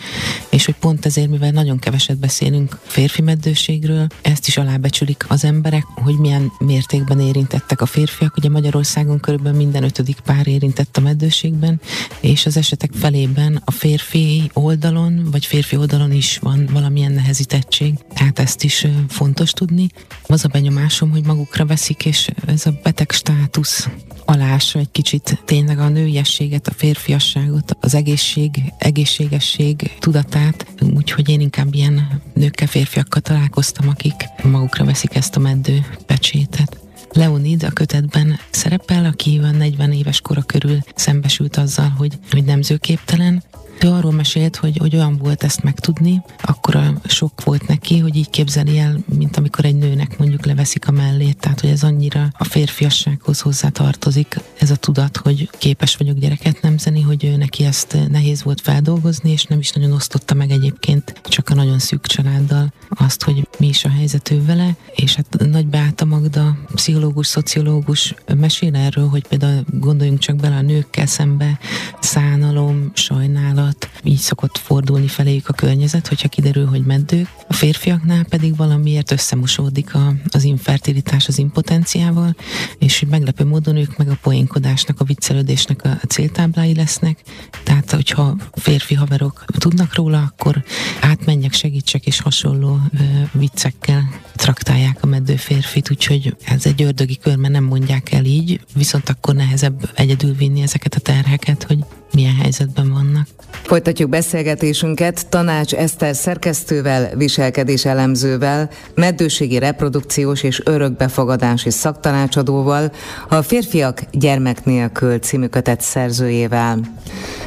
és 0.49 0.65
hogy 0.65 0.75
pont 0.75 1.05
ezért, 1.05 1.29
mivel 1.29 1.51
nagyon 1.51 1.79
keveset 1.79 2.17
beszélünk 2.17 2.79
férfi 2.83 3.21
meddőségről, 3.21 4.07
ezt 4.21 4.47
is 4.47 4.57
alábecsülik 4.57 5.25
az 5.35 5.43
emberek, 5.43 5.83
hogy 5.83 6.17
milyen 6.17 6.51
mértékben 6.59 7.19
érintettek 7.19 7.81
a 7.81 7.85
férfiak. 7.85 8.37
Ugye 8.37 8.49
Magyarországon 8.49 9.19
körülbelül 9.19 9.57
minden 9.57 9.83
ötödik 9.83 10.19
pár 10.19 10.47
érintett 10.47 10.97
a 10.97 11.01
meddőségben, 11.01 11.81
és 12.19 12.45
az 12.45 12.57
esetek 12.57 12.91
felében 12.93 13.61
a 13.65 13.71
férfi 13.71 14.49
oldalon, 14.53 15.27
vagy 15.31 15.45
férfi 15.45 15.77
oldalon 15.77 16.11
is 16.11 16.37
van 16.37 16.69
valamilyen 16.71 17.11
nehezítettség. 17.11 17.93
Tehát 18.13 18.39
ezt 18.39 18.63
is 18.63 18.87
fontos 19.07 19.51
tudni. 19.51 19.87
Az 20.27 20.45
a 20.45 20.47
benyomásom, 20.47 21.11
hogy 21.11 21.25
magukra 21.25 21.65
veszik, 21.65 22.05
és 22.05 22.29
ez 22.45 22.65
a 22.65 22.79
beteg 22.83 23.11
státusz 23.11 23.87
alása 24.25 24.79
egy 24.79 24.91
kicsit 24.91 25.41
tényleg 25.45 25.79
a 25.79 25.89
nőiességet, 25.89 26.67
a 26.67 26.73
férfiasságot, 26.73 27.77
az 27.79 27.95
egészség, 27.95 28.73
egészségesség 28.77 29.95
tudatát, 29.99 30.65
úgyhogy 30.95 31.29
én 31.29 31.39
inkább 31.39 31.73
ilyen 31.73 32.21
nőkkel, 32.33 32.67
férfiakkal 32.67 33.21
találkoztam, 33.21 33.89
akik 33.89 34.15
magukra 34.43 34.85
veszik 34.85 35.15
ezt 35.15 35.35
a 35.35 35.39
meddő 35.39 35.85
pecsétet. 36.05 36.79
Leonid 37.11 37.63
a 37.63 37.71
kötetben 37.71 38.39
szerepel, 38.49 39.05
aki 39.05 39.39
a 39.43 39.51
40 39.51 39.91
éves 39.91 40.21
kora 40.21 40.41
körül 40.41 40.77
szembesült 40.95 41.57
azzal, 41.57 41.89
hogy, 41.97 42.13
hogy 42.31 42.43
nemzőképtelen, 42.43 43.43
ő 43.81 43.89
arról 43.89 44.11
mesélt, 44.11 44.55
hogy, 44.55 44.77
hogy 44.77 44.95
olyan 44.95 45.17
volt 45.17 45.43
ezt 45.43 45.63
megtudni, 45.63 46.21
akkor 46.41 46.99
sok 47.05 47.43
volt 47.43 47.67
neki, 47.67 47.99
hogy 47.99 48.15
így 48.15 48.29
képzeli 48.29 48.79
el, 48.79 48.97
mint 49.05 49.37
amikor 49.37 49.65
egy 49.65 49.75
nőnek 49.75 50.17
mondjuk 50.17 50.45
leveszik 50.45 50.87
a 50.87 50.91
mellét, 50.91 51.37
tehát 51.37 51.59
hogy 51.59 51.69
ez 51.69 51.83
annyira 51.83 52.27
a 52.37 52.43
férfiassághoz 52.43 53.39
hozzá 53.39 53.69
tartozik, 53.69 54.39
ez 54.59 54.71
a 54.71 54.75
tudat, 54.75 55.17
hogy 55.17 55.49
képes 55.57 55.95
vagyok 55.95 56.17
gyereket 56.17 56.61
nemzeni, 56.61 57.01
hogy 57.01 57.23
ő 57.23 57.35
neki 57.35 57.63
ezt 57.63 57.97
nehéz 58.09 58.43
volt 58.43 58.61
feldolgozni, 58.61 59.31
és 59.31 59.43
nem 59.43 59.59
is 59.59 59.71
nagyon 59.71 59.91
osztotta 59.91 60.33
meg 60.33 60.51
egyébként 60.51 61.21
csak 61.23 61.49
a 61.49 61.53
nagyon 61.53 61.79
szűk 61.79 62.05
családdal 62.05 62.73
azt, 62.89 63.23
hogy 63.23 63.47
mi 63.57 63.67
is 63.67 63.85
a 63.85 63.89
helyzet 63.89 64.31
ő 64.31 64.45
vele, 64.45 64.75
és 64.95 65.15
hát 65.15 65.37
Nagy 65.49 65.67
Beáta 65.67 66.05
Magda, 66.05 66.57
pszichológus, 66.73 67.27
szociológus 67.27 68.15
mesél 68.35 68.75
erről, 68.75 69.07
hogy 69.07 69.27
például 69.27 69.63
gondoljunk 69.79 70.19
csak 70.19 70.35
bele 70.35 70.55
a 70.55 70.61
nőkkel 70.61 71.05
szembe, 71.05 71.59
szánalom, 71.99 72.91
sajnálat, 72.93 73.64
alatt 73.65 73.89
így 74.03 74.17
szokott 74.17 74.57
fordulni 74.57 75.07
feléjük 75.07 75.49
a 75.49 75.53
környezet, 75.53 76.07
hogyha 76.07 76.27
kiderül, 76.27 76.65
hogy 76.65 76.85
meddők. 76.85 77.27
A 77.47 77.53
férfiaknál 77.53 78.23
pedig 78.23 78.55
valamiért 78.55 79.11
összemosódik 79.11 79.95
a, 79.95 80.13
az 80.29 80.43
infertilitás 80.43 81.27
az 81.27 81.37
impotenciával, 81.37 82.35
és 82.79 82.99
hogy 82.99 83.07
meglepő 83.09 83.45
módon 83.45 83.75
ők 83.75 83.97
meg 83.97 84.09
a 84.09 84.17
poénkodásnak, 84.21 84.99
a 84.99 85.03
viccelődésnek 85.03 85.83
a 85.83 86.07
céltáblái 86.07 86.75
lesznek. 86.75 87.19
Tehát, 87.63 87.91
hogyha 87.91 88.35
férfi 88.51 88.93
haverok 88.93 89.45
tudnak 89.57 89.95
róla, 89.95 90.21
akkor 90.21 90.63
átmenjek, 91.01 91.53
segítsek, 91.53 92.05
és 92.05 92.19
hasonló 92.19 92.79
ö, 92.99 93.03
viccekkel 93.31 94.09
traktálják 94.35 94.97
a 95.01 95.05
meddő 95.05 95.35
férfit, 95.35 95.91
úgyhogy 95.91 96.35
ez 96.45 96.65
egy 96.65 96.81
ördögi 96.81 97.17
kör, 97.17 97.35
mert 97.35 97.53
nem 97.53 97.63
mondják 97.63 98.11
el 98.11 98.25
így, 98.25 98.59
viszont 98.73 99.09
akkor 99.09 99.35
nehezebb 99.35 99.89
egyedül 99.95 100.33
vinni 100.33 100.61
ezeket 100.61 100.95
a 100.95 100.99
terheket, 100.99 101.63
hogy 101.63 101.79
milyen 102.13 102.35
helyzetben 102.35 102.91
vannak. 102.91 103.27
Folytatjuk 103.63 104.09
beszélgetésünket 104.09 105.27
Tanács 105.29 105.73
Eszter 105.73 106.15
szerkesztővel, 106.15 107.15
viselkedés 107.15 107.85
elemzővel, 107.85 108.69
meddőségi 108.95 109.59
reprodukciós 109.59 110.43
és 110.43 110.61
örökbefogadási 110.65 111.69
szaktanácsadóval, 111.69 112.91
a 113.29 113.41
Férfiak 113.41 114.01
gyermek 114.11 114.65
nélkül 114.65 115.19
című 115.19 115.45
kötet 115.45 115.81
szerzőjével. 115.81 116.79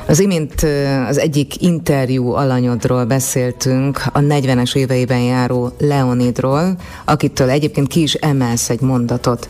Az 0.06 0.20
imént 0.20 0.66
az 1.08 1.18
egyik 1.18 1.62
interjú 1.62 2.32
alanyodról 2.32 3.04
beszéltünk, 3.04 4.02
a 4.12 4.20
40-es 4.20 4.76
éveiben 4.76 5.20
járó 5.20 5.72
Leonidról, 5.78 6.76
akitől 7.04 7.50
egyébként 7.50 7.88
ki 7.88 8.02
is 8.02 8.14
emelsz 8.14 8.70
egy 8.70 8.80
mondatot. 8.80 9.48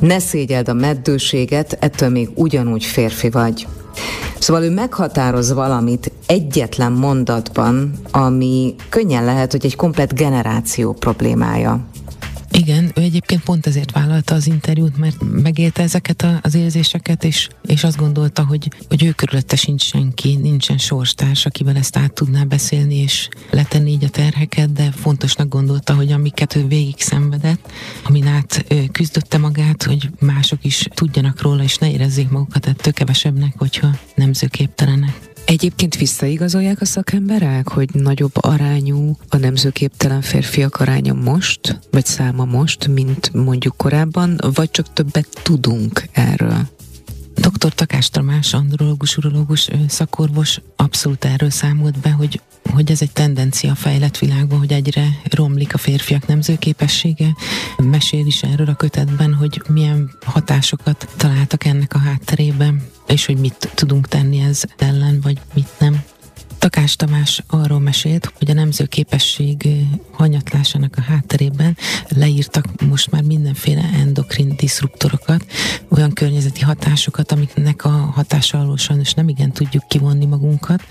Ne 0.00 0.18
szégyeld 0.18 0.68
a 0.68 0.72
meddőséget, 0.72 1.76
ettől 1.80 2.08
még 2.08 2.28
ugyanúgy 2.34 2.84
férfi 2.84 3.30
vagy. 3.30 3.66
Szóval 4.38 4.62
ő 4.62 4.70
meghatároz 4.70 5.52
valamit 5.52 6.12
egyetlen 6.26 6.92
mondatban, 6.92 7.92
ami 8.10 8.74
könnyen 8.88 9.24
lehet, 9.24 9.52
hogy 9.52 9.64
egy 9.64 9.76
komplet 9.76 10.14
generáció 10.14 10.92
problémája. 10.92 11.80
Igen, 12.58 12.92
ő 12.94 13.00
egyébként 13.00 13.42
pont 13.42 13.66
ezért 13.66 13.92
vállalta 13.92 14.34
az 14.34 14.46
interjút, 14.46 14.96
mert 14.96 15.16
megélte 15.30 15.82
ezeket 15.82 16.22
a, 16.22 16.38
az 16.42 16.54
érzéseket, 16.54 17.24
és, 17.24 17.48
és 17.66 17.84
azt 17.84 17.96
gondolta, 17.96 18.44
hogy, 18.44 18.70
hogy 18.88 19.04
ő 19.04 19.10
körülötte 19.10 19.56
sincs 19.56 19.82
senki, 19.82 20.36
nincsen 20.36 20.78
sorstárs, 20.78 21.46
akivel 21.46 21.76
ezt 21.76 21.96
át 21.96 22.12
tudná 22.12 22.42
beszélni, 22.42 22.94
és 22.94 23.28
letenni 23.50 23.90
így 23.90 24.04
a 24.04 24.08
terheket, 24.08 24.72
de 24.72 24.90
fontosnak 24.90 25.48
gondolta, 25.48 25.94
hogy 25.94 26.12
amiket 26.12 26.56
ő 26.56 26.66
végig 26.66 27.00
szenvedett, 27.00 27.72
amin 28.04 28.26
át 28.26 28.64
ő 28.68 28.86
küzdötte 28.92 29.38
magát, 29.38 29.82
hogy 29.82 30.10
mások 30.18 30.64
is 30.64 30.88
tudjanak 30.94 31.42
róla, 31.42 31.62
és 31.62 31.76
ne 31.76 31.90
érezzék 31.90 32.28
magukat 32.28 32.66
ettől 32.66 32.92
kevesebbnek, 32.92 33.54
hogyha 33.58 33.88
nemzőképtelenek. 34.14 35.27
Egyébként 35.48 35.96
visszaigazolják 35.96 36.80
a 36.80 36.84
szakemberek, 36.84 37.68
hogy 37.68 37.88
nagyobb 37.92 38.32
arányú 38.34 39.16
a 39.28 39.36
nemzőképtelen 39.36 40.20
férfiak 40.20 40.80
aránya 40.80 41.12
most, 41.12 41.78
vagy 41.90 42.06
száma 42.06 42.44
most, 42.44 42.86
mint 42.86 43.32
mondjuk 43.32 43.76
korábban, 43.76 44.40
vagy 44.54 44.70
csak 44.70 44.92
többet 44.92 45.28
tudunk 45.42 46.08
erről? 46.12 46.68
Dr. 47.34 47.74
Takás 47.74 48.10
Tamás, 48.10 48.54
andrológus, 48.54 49.16
urológus 49.16 49.68
szakorvos 49.88 50.60
abszolút 50.76 51.24
erről 51.24 51.50
számolt 51.50 51.98
be, 51.98 52.10
hogy, 52.10 52.40
hogy 52.70 52.90
ez 52.90 53.02
egy 53.02 53.12
tendencia 53.12 53.70
a 53.70 53.74
fejlett 53.74 54.18
világban, 54.18 54.58
hogy 54.58 54.72
egyre 54.72 55.20
romlik 55.30 55.74
a 55.74 55.78
férfiak 55.78 56.26
nemzőképessége. 56.26 57.34
Mesél 57.76 58.26
is 58.26 58.42
erről 58.42 58.68
a 58.68 58.74
kötetben, 58.74 59.34
hogy 59.34 59.62
milyen 59.68 60.10
hatásokat 60.24 61.08
találtak 61.16 61.64
ennek 61.64 61.94
a 61.94 61.98
hátterében, 61.98 62.82
és 63.08 63.26
hogy 63.26 63.36
mit 63.36 63.70
tudunk 63.74 64.08
tenni 64.08 64.38
ez 64.38 64.62
ellen, 64.76 65.20
vagy 65.20 65.38
mit 65.54 65.68
nem. 65.78 65.97
Takás 66.96 66.96
Tamás 66.96 67.42
arról 67.64 67.78
mesélt, 67.78 68.32
hogy 68.38 68.50
a 68.50 68.54
nemzőképesség 68.54 69.68
hanyatlásának 70.10 70.94
a 70.96 71.00
hátterében 71.00 71.76
leírtak 72.08 72.64
most 72.88 73.10
már 73.10 73.22
mindenféle 73.22 73.90
endokrin 73.94 74.54
diszruptorokat, 74.56 75.44
olyan 75.88 76.12
környezeti 76.12 76.60
hatásokat, 76.60 77.32
amiknek 77.32 77.84
a 77.84 77.88
hatása 77.88 78.60
alól 78.60 78.76
sajnos 78.76 79.12
nem 79.12 79.28
igen 79.28 79.52
tudjuk 79.52 79.88
kivonni 79.88 80.26
magunkat. 80.26 80.82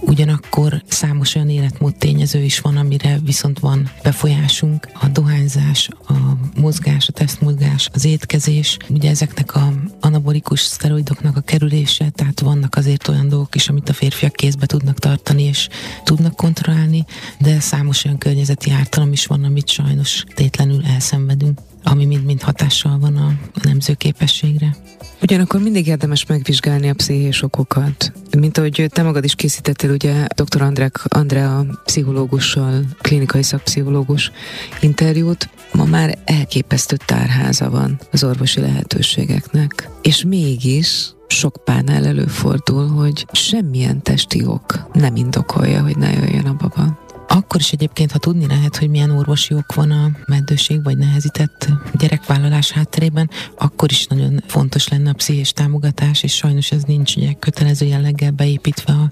Ugyanakkor 0.00 0.82
számos 0.88 1.34
olyan 1.34 1.50
életmód 1.50 1.96
tényező 1.96 2.42
is 2.42 2.60
van, 2.60 2.76
amire 2.76 3.18
viszont 3.24 3.58
van 3.58 3.90
befolyásunk. 4.02 4.88
A 5.00 5.08
dohányzás, 5.08 5.88
a 6.08 6.14
mozgás, 6.60 7.08
a 7.08 7.12
tesztmozgás, 7.12 7.88
az 7.92 8.04
étkezés, 8.04 8.76
ugye 8.88 9.10
ezeknek 9.10 9.54
a 9.54 9.72
anabolikus 10.00 10.60
szteroidoknak 10.60 11.36
a 11.36 11.40
kerülése, 11.40 12.10
tehát 12.10 12.40
vannak 12.40 12.74
azért 12.76 13.08
olyan 13.08 13.28
dolgok 13.28 13.54
is, 13.54 13.68
amit 13.68 13.88
a 13.88 13.92
férfiak 13.92 14.32
kézbe 14.32 14.66
tudnak 14.66 14.98
tartani 14.98 15.26
és 15.36 15.68
tudnak 16.04 16.36
kontrollálni, 16.36 17.04
de 17.38 17.60
számos 17.60 18.04
olyan 18.04 18.18
környezeti 18.18 18.70
ártalom 18.70 19.12
is 19.12 19.26
van, 19.26 19.44
amit 19.44 19.68
sajnos 19.68 20.24
tétlenül 20.34 20.84
elszenvedünk 20.84 21.58
ami 21.82 22.04
mind-mind 22.04 22.42
hatással 22.42 22.98
van 22.98 23.16
a 23.16 23.32
nemzőképességre. 23.62 24.76
Ugyanakkor 25.22 25.60
mindig 25.60 25.86
érdemes 25.86 26.26
megvizsgálni 26.26 26.88
a 26.88 26.94
pszichés 26.94 27.42
okokat. 27.42 28.12
Mint 28.38 28.58
ahogy 28.58 28.86
te 28.92 29.02
magad 29.02 29.24
is 29.24 29.34
készítettél, 29.34 29.90
ugye 29.90 30.26
dr. 30.34 30.62
Andrek, 30.62 31.00
Andrea 31.08 31.66
pszichológussal, 31.84 32.84
klinikai 33.00 33.42
szakpszichológus 33.42 34.32
interjút, 34.80 35.48
ma 35.72 35.84
már 35.84 36.18
elképesztő 36.24 36.96
tárháza 37.06 37.70
van 37.70 38.00
az 38.10 38.24
orvosi 38.24 38.60
lehetőségeknek. 38.60 39.88
És 40.02 40.24
mégis 40.24 41.12
sok 41.28 41.64
párnál 41.64 42.06
előfordul, 42.06 42.88
hogy 42.88 43.26
semmilyen 43.32 44.02
testi 44.02 44.44
ok 44.46 44.88
nem 44.92 45.16
indokolja, 45.16 45.82
hogy 45.82 45.96
ne 45.96 46.12
jöjjön 46.12 46.46
a 46.46 46.54
baba. 46.54 47.06
Akkor 47.30 47.60
is 47.60 47.72
egyébként, 47.72 48.12
ha 48.12 48.18
tudni 48.18 48.46
lehet, 48.46 48.76
hogy 48.76 48.88
milyen 48.88 49.10
orvosi 49.10 49.54
ok 49.54 49.74
van 49.74 49.90
a 49.90 50.10
meddőség 50.26 50.82
vagy 50.82 50.98
nehezített 50.98 51.68
gyerekvállalás 51.98 52.70
hátterében, 52.70 53.30
akkor 53.58 53.90
is 53.90 54.06
nagyon 54.06 54.42
fontos 54.46 54.88
lenne 54.88 55.10
a 55.10 55.12
pszichés 55.12 55.52
támogatás, 55.52 56.22
és 56.22 56.34
sajnos 56.34 56.70
ez 56.70 56.82
nincs 56.82 57.16
ugye 57.16 57.32
kötelező 57.32 57.86
jelleggel 57.86 58.30
beépítve 58.30 58.92
a, 58.92 59.10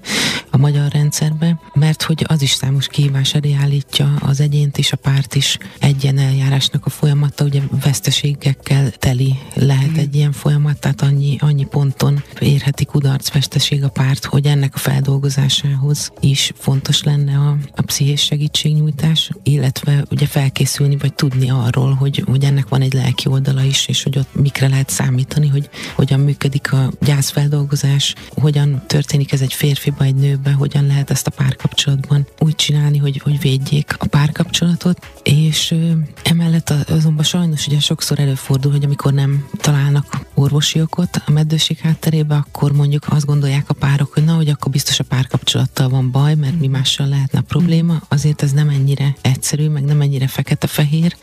a 0.51 0.57
magyar 0.57 0.93
rendszerbe, 0.93 1.61
mert 1.75 2.03
hogy 2.03 2.25
az 2.29 2.43
is 2.43 2.51
számos 2.51 2.87
kihívás 2.87 3.35
elé 3.35 3.53
állítja 3.53 4.15
az 4.21 4.41
egyént 4.41 4.79
és 4.79 4.93
a 4.93 4.97
párt 4.97 5.35
is 5.35 5.59
egyen 5.79 6.19
eljárásnak 6.19 6.87
a 6.87 6.91
folyamata, 6.91 7.45
ugye 7.45 7.61
veszteségekkel 7.85 8.91
teli 8.91 9.35
lehet 9.55 9.91
mm. 9.91 9.99
egy 9.99 10.15
ilyen 10.15 10.33
folyamat, 10.33 10.81
tehát 10.81 11.03
annyi, 11.03 11.37
annyi 11.41 11.65
ponton 11.65 12.23
érheti 12.41 12.85
kudarc, 12.85 13.33
veszteség 13.33 13.85
a 13.85 13.89
párt, 13.89 14.25
hogy 14.25 14.47
ennek 14.47 14.75
a 14.75 14.79
feldolgozásához 14.79 16.13
is 16.21 16.53
fontos 16.57 17.03
lenne 17.03 17.37
a, 17.39 17.57
a 17.75 17.83
pszichés 17.83 18.05
és 18.09 18.23
segítségnyújtás, 18.23 19.31
illetve 19.43 20.05
ugye 20.11 20.27
felkészülni, 20.27 20.97
vagy 20.97 21.15
tudni 21.15 21.51
arról, 21.51 21.93
hogy, 21.93 22.23
hogy 22.27 22.45
ennek 22.45 22.69
van 22.69 22.81
egy 22.81 22.93
lelki 22.93 23.29
oldala 23.29 23.63
is, 23.63 23.87
és 23.87 24.03
hogy 24.03 24.19
ott 24.19 24.35
mikre 24.35 24.69
lehet 24.69 24.91
számítani, 24.91 25.49
hogy 25.49 25.69
hogyan 25.95 26.21
működik 26.21 26.73
a 26.73 26.93
gyászfeldolgozás, 27.01 28.15
hogyan 28.35 28.83
történik 28.87 29.33
ez 29.33 29.41
egy 29.41 29.53
férfiba, 29.53 30.05
egy 30.05 30.15
nőbe, 30.15 30.53
hogyan 30.53 30.87
lehet 30.87 31.11
ezt 31.11 31.27
a 31.27 31.31
párkapcsolatban 31.31 32.27
úgy 32.39 32.55
csinálni, 32.55 32.99
hogy, 32.99 33.21
hogy 33.25 33.41
védjék 33.41 33.95
a 33.99 34.07
párkapcsolatot, 34.07 35.07
és 35.23 35.75
emellett 36.23 36.71
azonban 36.71 37.25
sajnos 37.25 37.67
ugye 37.67 37.81
sokszor 37.81 38.19
előfordul, 38.19 38.73
hogy 38.73 38.85
amikor 38.85 39.13
nem 39.13 39.49
találnak 39.57 40.26
orvosi 40.37 40.81
okot 40.81 41.23
a 41.27 41.31
meddőség 41.31 41.79
hátterébe, 41.79 42.35
akkor 42.35 42.73
mondjuk 42.73 43.05
azt 43.09 43.27
gondolják 43.27 43.71
a 43.71 43.75
párok, 43.75 44.13
hogy 44.13 44.25
na, 44.25 44.35
hogy 44.35 44.49
akkor 44.49 44.73
biztos 44.73 44.99
a 44.99 45.05
párkapcsolattal 45.05 45.89
van 45.89 46.11
baj, 46.11 46.35
mert 46.35 46.61
mi 46.61 46.67
mással 46.67 47.09
lehetne 47.09 47.41
probléma, 47.41 48.03
azért 48.09 48.43
ez 48.43 48.53
nem 48.53 48.69
ennyire 48.69 49.17
egyszerű, 49.21 49.69
meg 49.69 49.85
nem 49.85 50.01
ennyire 50.01 50.27
fekete-fehér. 50.27 51.17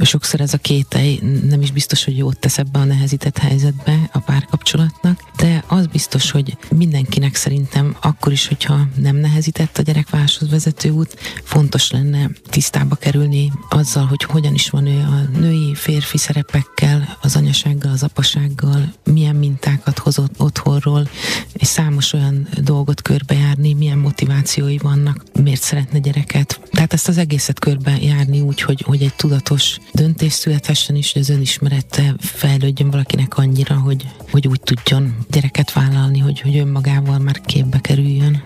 Sokszor 0.00 0.40
ez 0.40 0.52
a 0.52 0.58
kételj 0.58 1.20
nem 1.48 1.62
is 1.62 1.70
biztos, 1.70 2.04
hogy 2.04 2.16
jót 2.16 2.38
tesz 2.38 2.58
ebbe 2.58 2.78
a 2.78 2.84
nehezített 2.84 3.38
helyzetbe 3.38 4.10
a 4.12 4.18
párkapcsolatnak, 4.18 5.20
de 5.36 5.64
az 5.66 5.86
biztos, 5.86 6.30
hogy 6.30 6.56
mindenkinek 6.70 7.34
szerintem 7.34 7.96
akkor 8.00 8.32
is, 8.32 8.48
hogyha 8.48 8.88
nem 8.94 9.16
nehezített 9.16 9.78
a 9.78 9.82
gyerekvállaláshoz 9.82 10.50
vezető 10.50 10.90
út, 10.90 11.16
fontos 11.42 11.90
lenne 11.90 12.30
tisztába 12.50 12.94
kerülni 12.94 13.52
azzal, 13.68 14.06
hogy 14.06 14.22
hogyan 14.22 14.54
is 14.54 14.70
van 14.70 14.86
ő 14.86 14.98
a 14.98 15.38
női, 15.38 15.74
férfi 15.74 16.18
szerepekkel, 16.18 17.18
az 17.22 17.36
anyasággal, 17.36 17.92
az 17.92 18.02
apasággal, 18.02 18.57
milyen 19.04 19.36
mintákat 19.36 19.98
hozott 19.98 20.40
otthonról, 20.40 21.08
és 21.52 21.66
számos 21.66 22.12
olyan 22.12 22.48
dolgot 22.62 23.02
körbejárni, 23.02 23.72
milyen 23.72 23.98
motivációi 23.98 24.78
vannak, 24.78 25.24
miért 25.42 25.62
szeretne 25.62 25.98
gyereket. 25.98 26.60
Tehát 26.70 26.92
ezt 26.92 27.08
az 27.08 27.18
egészet 27.18 27.58
körbe 27.58 27.96
járni 28.00 28.40
úgy, 28.40 28.60
hogy, 28.60 28.82
hogy 28.86 29.02
egy 29.02 29.14
tudatos 29.14 29.78
döntés 29.92 30.32
születhessen 30.32 30.96
is, 30.96 31.12
hogy 31.12 31.22
az 31.22 31.28
önismerete 31.28 32.14
fejlődjön 32.18 32.90
valakinek 32.90 33.38
annyira, 33.38 33.74
hogy, 33.74 34.06
hogy 34.30 34.48
úgy 34.48 34.60
tudjon 34.60 35.16
gyereket 35.30 35.72
vállalni, 35.72 36.18
hogy, 36.18 36.40
hogy 36.40 36.56
önmagával 36.56 37.18
már 37.18 37.40
képbe 37.40 37.78
kerüljön. 37.78 38.42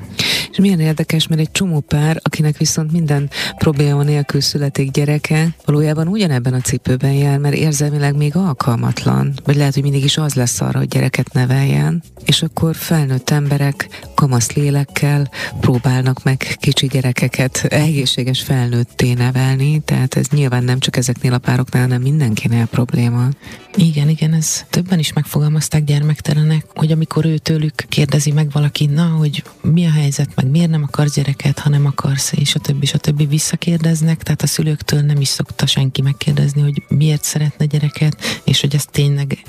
És 0.50 0.58
milyen 0.58 0.80
érdekes, 0.80 1.26
mert 1.26 1.40
egy 1.40 1.50
csomó 1.50 1.80
pár, 1.80 2.20
akinek 2.22 2.56
viszont 2.56 2.92
minden 2.92 3.30
probléma 3.56 4.02
nélkül 4.02 4.40
születik 4.40 4.90
gyereke, 4.90 5.54
valójában 5.64 6.08
ugyanebben 6.08 6.54
a 6.54 6.60
cipőben 6.60 7.12
jár, 7.12 7.38
mert 7.38 7.54
érzelmileg 7.54 8.16
még 8.16 8.36
alkalmatlan, 8.36 9.32
vagy 9.44 9.56
lehet, 9.56 9.74
hogy 9.74 9.82
mindig 9.82 10.01
is 10.04 10.16
az 10.16 10.34
lesz 10.34 10.60
arra, 10.60 10.78
hogy 10.78 10.88
gyereket 10.88 11.32
neveljen, 11.32 12.02
és 12.24 12.42
akkor 12.42 12.74
felnőtt 12.74 13.30
emberek 13.30 14.00
kamasz 14.14 14.52
lélekkel 14.52 15.30
próbálnak 15.60 16.22
meg 16.22 16.56
kicsi 16.60 16.86
gyerekeket 16.86 17.64
egészséges 17.68 18.42
felnőtté 18.42 19.12
nevelni, 19.12 19.80
tehát 19.84 20.14
ez 20.14 20.26
nyilván 20.28 20.64
nem 20.64 20.78
csak 20.78 20.96
ezeknél 20.96 21.32
a 21.32 21.38
pároknál, 21.38 21.82
hanem 21.82 22.02
mindenkinél 22.02 22.66
probléma. 22.66 23.28
Igen, 23.74 24.08
igen, 24.08 24.32
ez 24.32 24.64
többen 24.70 24.98
is 24.98 25.12
megfogalmazták 25.12 25.84
gyermektelenek, 25.84 26.66
hogy 26.74 26.92
amikor 26.92 27.24
ő 27.24 27.38
tőlük 27.38 27.74
kérdezi 27.88 28.32
meg 28.32 28.50
valaki, 28.52 28.86
na, 28.86 29.04
hogy 29.04 29.42
mi 29.60 29.86
a 29.86 29.90
helyzet, 29.90 30.34
meg 30.34 30.50
miért 30.50 30.70
nem 30.70 30.82
akarsz 30.82 31.14
gyereket, 31.14 31.58
ha 31.58 31.68
nem 31.68 31.86
akarsz, 31.86 32.32
és 32.32 32.54
a 32.54 32.58
többi, 32.58 32.82
és 32.82 32.94
a 32.94 32.98
többi 32.98 33.26
visszakérdeznek, 33.26 34.22
tehát 34.22 34.42
a 34.42 34.46
szülőktől 34.46 35.00
nem 35.00 35.20
is 35.20 35.28
szokta 35.28 35.66
senki 35.66 36.02
megkérdezni, 36.02 36.62
hogy 36.62 36.82
miért 36.88 37.24
szeretne 37.24 37.64
gyereket, 37.64 38.16
és 38.44 38.60
hogy 38.60 38.74
ezt 38.74 38.90
tényleg 38.90 39.42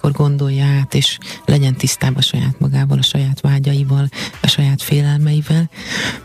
valamikor 0.00 0.26
gondolja 0.26 0.64
át, 0.64 0.94
és 0.94 1.18
legyen 1.44 1.76
tisztában 1.76 2.22
saját 2.22 2.60
magával, 2.60 2.98
a 2.98 3.02
saját 3.02 3.40
vágyaival, 3.40 4.08
a 4.42 4.46
saját 4.46 4.82
félelmeivel, 4.82 5.70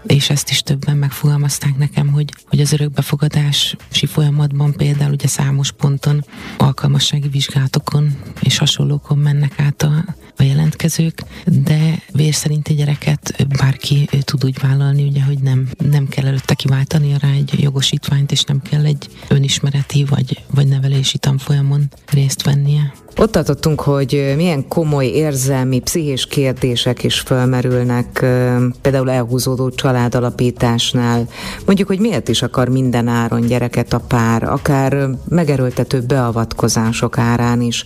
és 0.04 0.30
ezt 0.30 0.50
is 0.50 0.62
többen 0.62 0.98
megfogalmazták 0.98 1.78
nekem, 1.78 2.08
hogy, 2.08 2.34
hogy 2.48 2.60
az 2.60 2.74
örökbefogadási 2.74 4.06
folyamatban 4.06 4.74
például 4.74 5.12
ugye 5.12 5.28
számos 5.28 5.72
ponton 5.72 6.26
alkalmassági 6.58 7.28
vizsgálatokon 7.28 8.18
és 8.42 8.58
hasonlókon 8.58 9.18
mennek 9.18 9.60
át 9.60 9.82
a, 9.82 10.06
a 10.38 10.44
jelentkezők, 10.44 11.24
de 11.46 12.02
vér 12.12 12.34
szerinti 12.34 12.74
gyereket 12.74 13.48
bárki 13.58 14.10
tud 14.20 14.46
úgy 14.46 14.60
vállalni, 14.62 15.04
ugye, 15.04 15.24
hogy 15.24 15.40
nem, 15.40 15.68
nem 15.78 16.08
kell 16.08 16.26
előtte 16.26 16.54
kiváltani 16.54 17.16
rá 17.20 17.30
egy 17.30 17.62
jogosítványt, 17.62 18.32
és 18.32 18.44
nem 18.44 18.62
kell 18.62 18.86
egy 18.86 19.10
önismereti 19.28 20.04
vagy, 20.04 20.44
vagy 20.52 20.68
nevelési 20.68 21.18
tanfolyamon 21.18 21.90
részt 22.12 22.44
vennie. 22.44 22.94
Ott 23.18 23.32
tartottunk, 23.32 23.82
hogy 23.82 24.34
milyen 24.36 24.68
komoly 24.68 25.06
érzelmi, 25.06 25.80
pszichés 25.80 26.26
kérdések 26.26 27.04
is 27.04 27.20
felmerülnek, 27.20 28.26
például 28.82 29.12
elhúzódó 29.12 29.70
családalapításnál. 29.70 31.28
Mondjuk, 31.66 31.88
hogy 31.88 32.00
miért 32.00 32.28
is 32.28 32.42
akar 32.42 32.70
minden 32.70 33.08
áron 33.08 33.42
gyereket 33.42 33.94
a 33.94 34.00
pár, 34.00 34.44
akár 34.44 35.10
megerőltető 35.30 36.02
beavatkozások 36.02 37.18
árán 37.18 37.62
is. 37.62 37.86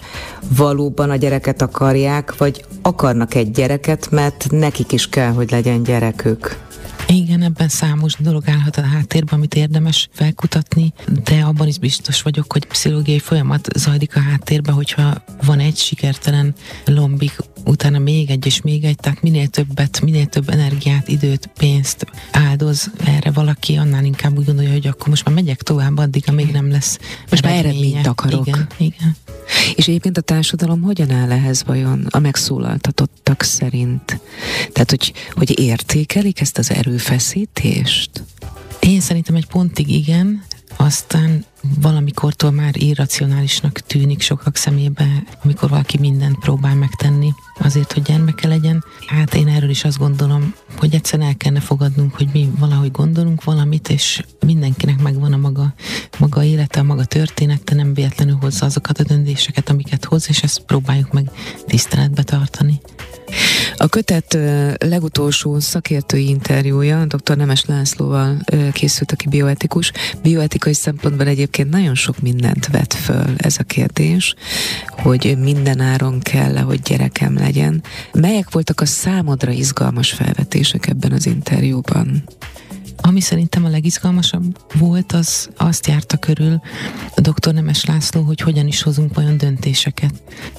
Valóban 0.57 1.09
a 1.09 1.15
gyereket 1.15 1.61
akarják, 1.61 2.37
vagy 2.37 2.65
akarnak 2.81 3.35
egy 3.35 3.51
gyereket, 3.51 4.11
mert 4.11 4.47
nekik 4.49 4.91
is 4.91 5.09
kell, 5.09 5.31
hogy 5.31 5.51
legyen 5.51 5.83
gyerekük? 5.83 6.62
Igen, 7.07 7.41
ebben 7.41 7.67
számos 7.67 8.15
dolog 8.19 8.43
állhat 8.49 8.77
a 8.77 8.81
háttérben, 8.81 9.33
amit 9.33 9.55
érdemes 9.55 10.09
felkutatni, 10.11 10.93
de 11.23 11.41
abban 11.41 11.67
is 11.67 11.77
biztos 11.77 12.21
vagyok, 12.21 12.51
hogy 12.51 12.65
pszichológiai 12.65 13.19
folyamat 13.19 13.67
zajlik 13.75 14.15
a 14.15 14.19
háttérben, 14.19 14.75
hogyha 14.75 15.23
van 15.45 15.59
egy 15.59 15.77
sikertelen 15.77 16.53
lombik, 16.85 17.37
utána 17.65 17.99
még 17.99 18.29
egy 18.29 18.45
és 18.45 18.61
még 18.61 18.83
egy, 18.83 18.95
tehát 18.95 19.21
minél 19.21 19.47
többet, 19.47 20.01
minél 20.01 20.25
több 20.25 20.49
energiát, 20.49 21.07
időt, 21.07 21.49
pénzt 21.57 22.05
áldoz 22.31 22.91
erre 23.05 23.31
valaki, 23.31 23.75
annál 23.75 24.03
inkább 24.03 24.37
úgy 24.37 24.45
gondolja, 24.45 24.71
hogy 24.71 24.87
akkor 24.87 25.07
most 25.07 25.25
már 25.25 25.35
megyek 25.35 25.61
tovább 25.61 25.97
addig, 25.97 26.23
amíg 26.27 26.51
nem 26.51 26.71
lesz 26.71 26.99
Most 27.29 27.43
már 27.43 27.55
eredményt 27.55 28.07
akarok. 28.07 28.47
Igen, 28.47 28.67
igen. 28.77 29.15
És 29.75 29.87
egyébként 29.87 30.17
a 30.17 30.21
társadalom 30.21 30.81
hogyan 30.81 31.11
áll 31.11 31.31
ehhez 31.31 31.63
vajon 31.63 32.07
a 32.09 32.19
megszólaltatottak 32.19 33.41
szerint? 33.41 34.19
Tehát, 34.71 34.89
hogy, 34.89 35.13
hogy 35.31 35.59
értékelik 35.59 36.41
ezt 36.41 36.57
az 36.57 36.71
erőfeszítést? 36.71 38.23
Én 38.79 38.99
szerintem 38.99 39.35
egy 39.35 39.47
pontig 39.47 39.89
igen, 39.89 40.43
aztán 40.75 41.45
valamikortól 41.81 42.51
már 42.51 42.71
irracionálisnak 42.77 43.79
tűnik 43.79 44.21
sokak 44.21 44.55
szemébe, 44.55 45.23
amikor 45.43 45.69
valaki 45.69 45.97
mindent 45.99 46.39
próbál 46.39 46.75
megtenni 46.75 47.33
azért, 47.59 47.93
hogy 47.93 48.01
gyermeke 48.01 48.47
legyen. 48.47 48.83
Hát 49.07 49.35
én 49.35 49.47
erről 49.47 49.69
is 49.69 49.83
azt 49.83 49.97
gondolom, 49.97 50.53
hogy 50.77 50.93
egyszerűen 50.93 51.27
el 51.27 51.35
kellene 51.35 51.61
fogadnunk, 51.61 52.15
hogy 52.15 52.29
mi 52.33 52.49
valahogy 52.59 52.91
gondolunk 52.91 53.43
valamit, 53.43 53.89
és 53.89 54.23
mindenkinek 54.45 55.01
megvan 55.01 55.33
a 55.33 55.37
maga, 55.37 55.73
maga 56.19 56.43
élete, 56.43 56.79
a 56.79 56.83
maga 56.83 57.05
története, 57.05 57.75
nem 57.75 57.93
véletlenül 57.93 58.37
hozza 58.41 58.65
azokat 58.65 58.99
a 58.99 59.03
döntéseket, 59.03 59.69
amiket 59.69 60.05
hoz, 60.05 60.29
és 60.29 60.43
ezt 60.43 60.59
próbáljuk 60.59 61.11
meg 61.11 61.31
tiszteletbe 61.67 62.23
tartani. 62.23 62.81
A 63.77 63.87
kötet 63.87 64.37
legutolsó 64.77 65.59
szakértői 65.59 66.27
interjúja 66.27 67.05
dr. 67.05 67.37
Nemes 67.37 67.65
Lászlóval 67.65 68.37
készült, 68.71 69.11
aki 69.11 69.27
bioetikus. 69.29 69.91
Bioetikai 70.21 70.73
szempontból 70.73 71.27
egyébként 71.27 71.69
nagyon 71.69 71.95
sok 71.95 72.19
mindent 72.19 72.67
vet 72.67 72.93
föl 72.93 73.33
ez 73.37 73.55
a 73.59 73.63
kérdés, 73.63 74.35
hogy 74.87 75.37
minden 75.39 75.79
áron 75.79 76.19
kell 76.19 76.57
hogy 76.57 76.81
gyerekem 76.81 77.37
legyen. 77.43 77.83
Melyek 78.13 78.51
voltak 78.51 78.81
a 78.81 78.85
számodra 78.85 79.51
izgalmas 79.51 80.11
felvetések 80.11 80.87
ebben 80.87 81.11
az 81.11 81.25
interjúban? 81.25 82.23
Ami 83.05 83.21
szerintem 83.21 83.65
a 83.65 83.69
legizgalmasabb 83.69 84.59
volt, 84.73 85.11
az 85.11 85.49
azt 85.57 85.87
járta 85.87 86.17
körül 86.17 86.61
a 87.15 87.21
doktor 87.21 87.53
Nemes 87.53 87.85
László, 87.85 88.21
hogy 88.21 88.39
hogyan 88.39 88.67
is 88.67 88.81
hozunk 88.81 89.17
olyan 89.17 89.37
döntéseket. 89.37 90.13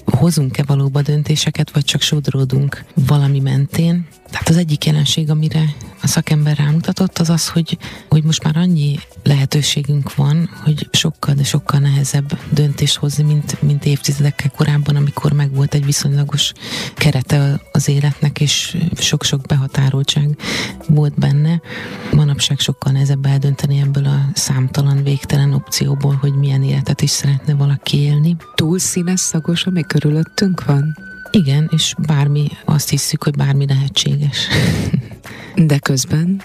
Hozunk-e 0.04 0.62
valóban 0.66 1.02
döntéseket, 1.02 1.70
vagy 1.70 1.84
csak 1.84 2.00
sodródunk 2.00 2.84
valami 3.06 3.40
mentén. 3.40 4.06
Tehát 4.30 4.48
az 4.48 4.56
egyik 4.56 4.84
jelenség, 4.84 5.30
amire 5.30 5.64
a 6.02 6.06
szakember 6.06 6.56
rámutatott, 6.56 7.18
az 7.18 7.30
az, 7.30 7.48
hogy, 7.48 7.78
hogy 8.08 8.24
most 8.24 8.44
már 8.44 8.56
annyi 8.56 8.98
lehetőségünk 9.22 10.14
van, 10.14 10.50
hogy 10.62 10.88
sokkal, 10.92 11.34
de 11.34 11.44
sokkal 11.44 11.80
nehezebb 11.80 12.38
döntést 12.50 12.96
hozni, 12.96 13.22
mint, 13.22 13.62
mint 13.62 13.84
évtizedekkel 13.84 14.50
korábban, 14.50 14.96
amikor 14.96 15.32
meg 15.32 15.54
volt 15.54 15.74
egy 15.74 15.84
viszonylagos 15.84 16.52
kerete 16.94 17.60
az 17.72 17.88
életnek, 17.88 18.40
és 18.40 18.76
sok-sok 18.96 19.40
behatároltság 19.46 20.36
volt 20.88 21.14
benne. 21.18 21.60
Manapság 22.34 22.58
sokkal 22.58 22.92
nehezebb 22.92 23.26
eldönteni 23.26 23.80
ebből 23.80 24.04
a 24.04 24.28
számtalan, 24.34 25.02
végtelen 25.02 25.52
opcióból, 25.52 26.14
hogy 26.14 26.34
milyen 26.34 26.62
életet 26.62 27.02
is 27.02 27.10
szeretne 27.10 27.54
valaki 27.54 27.98
élni. 27.98 28.36
Túl 28.54 28.78
színes 28.78 29.20
szagos, 29.20 29.66
ami 29.66 29.82
körülöttünk 29.82 30.64
van? 30.64 30.96
Igen, 31.30 31.70
és 31.72 31.94
bármi, 32.06 32.48
azt 32.64 32.88
hiszük, 32.88 33.24
hogy 33.24 33.36
bármi 33.36 33.66
lehetséges. 33.66 34.48
De 35.70 35.78
közben? 35.78 36.42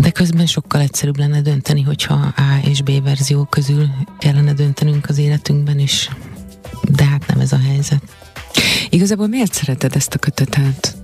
De 0.00 0.10
közben 0.10 0.46
sokkal 0.46 0.80
egyszerűbb 0.80 1.18
lenne 1.18 1.40
dönteni, 1.40 1.82
hogyha 1.82 2.14
A 2.36 2.66
és 2.68 2.82
B 2.82 3.02
verzió 3.02 3.44
közül 3.44 3.86
kellene 4.18 4.52
döntenünk 4.52 5.08
az 5.08 5.18
életünkben 5.18 5.78
is. 5.78 6.10
De 6.82 7.04
hát 7.04 7.26
nem 7.26 7.40
ez 7.40 7.52
a 7.52 7.58
helyzet. 7.58 8.02
Igazából 8.90 9.26
miért 9.26 9.52
szereted 9.52 9.96
ezt 9.96 10.14
a 10.14 10.18
kötetet? 10.18 10.96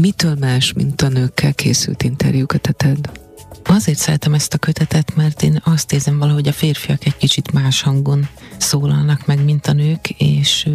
Mitől 0.00 0.34
más, 0.34 0.72
mint 0.72 1.02
a 1.02 1.08
nőkkel 1.08 1.54
készült 1.54 2.02
interjú 2.02 2.46
köteted? 2.46 3.10
Azért 3.70 3.98
szeretem 3.98 4.34
ezt 4.34 4.54
a 4.54 4.58
kötetet, 4.58 5.14
mert 5.14 5.42
én 5.42 5.60
azt 5.64 5.92
érzem 5.92 6.18
valahogy 6.18 6.48
a 6.48 6.52
férfiak 6.52 7.04
egy 7.04 7.16
kicsit 7.16 7.52
más 7.52 7.82
hangon 7.82 8.28
szólalnak 8.58 9.26
meg, 9.26 9.44
mint 9.44 9.66
a 9.66 9.72
nők, 9.72 10.10
és, 10.10 10.68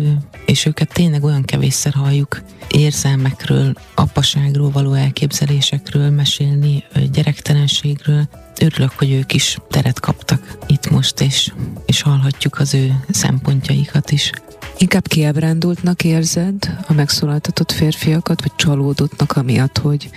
és 0.46 0.66
őket 0.66 0.94
tényleg 0.94 1.24
olyan 1.24 1.44
kevésszer 1.44 1.94
halljuk 1.94 2.42
érzelmekről, 2.70 3.74
apaságról 3.96 4.70
való 4.70 4.94
elképzelésekről 4.94 6.10
mesélni, 6.10 6.84
gyerektelenségről. 7.12 8.28
Örülök, 8.62 8.92
hogy 8.92 9.12
ők 9.12 9.34
is 9.34 9.58
teret 9.70 10.00
kaptak 10.00 10.58
itt 10.68 10.90
most, 10.90 11.22
és, 11.22 11.54
és 11.86 12.02
hallhatjuk 12.02 12.60
az 12.60 12.74
ő 12.74 13.04
szempontjaikat 13.10 14.12
is. 14.12 14.32
Inkább 14.78 15.08
kiábrándultnak 15.08 16.04
érzed 16.04 16.78
a 16.88 16.94
megszólaltatott 16.94 17.72
férfiakat, 17.72 18.42
vagy 18.42 18.56
csalódottnak 18.56 19.32
amiatt, 19.32 19.78
hogy, 19.78 20.10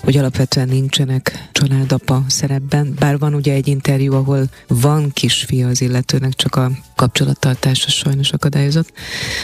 hogy 0.00 0.16
alapvetően 0.16 0.68
nincsenek 0.68 1.48
családapa 1.52 2.22
szerepben? 2.26 2.94
Bár 2.98 3.18
van 3.18 3.34
ugye 3.34 3.52
egy 3.52 3.68
interjú, 3.68 4.14
ahol 4.14 4.48
van 4.66 5.10
kisfia 5.12 5.68
az 5.68 5.80
illetőnek, 5.80 6.34
csak 6.34 6.54
a 6.54 6.70
kapcsolattartása 6.94 7.90
sajnos 7.90 8.30
akadályozott, 8.30 8.92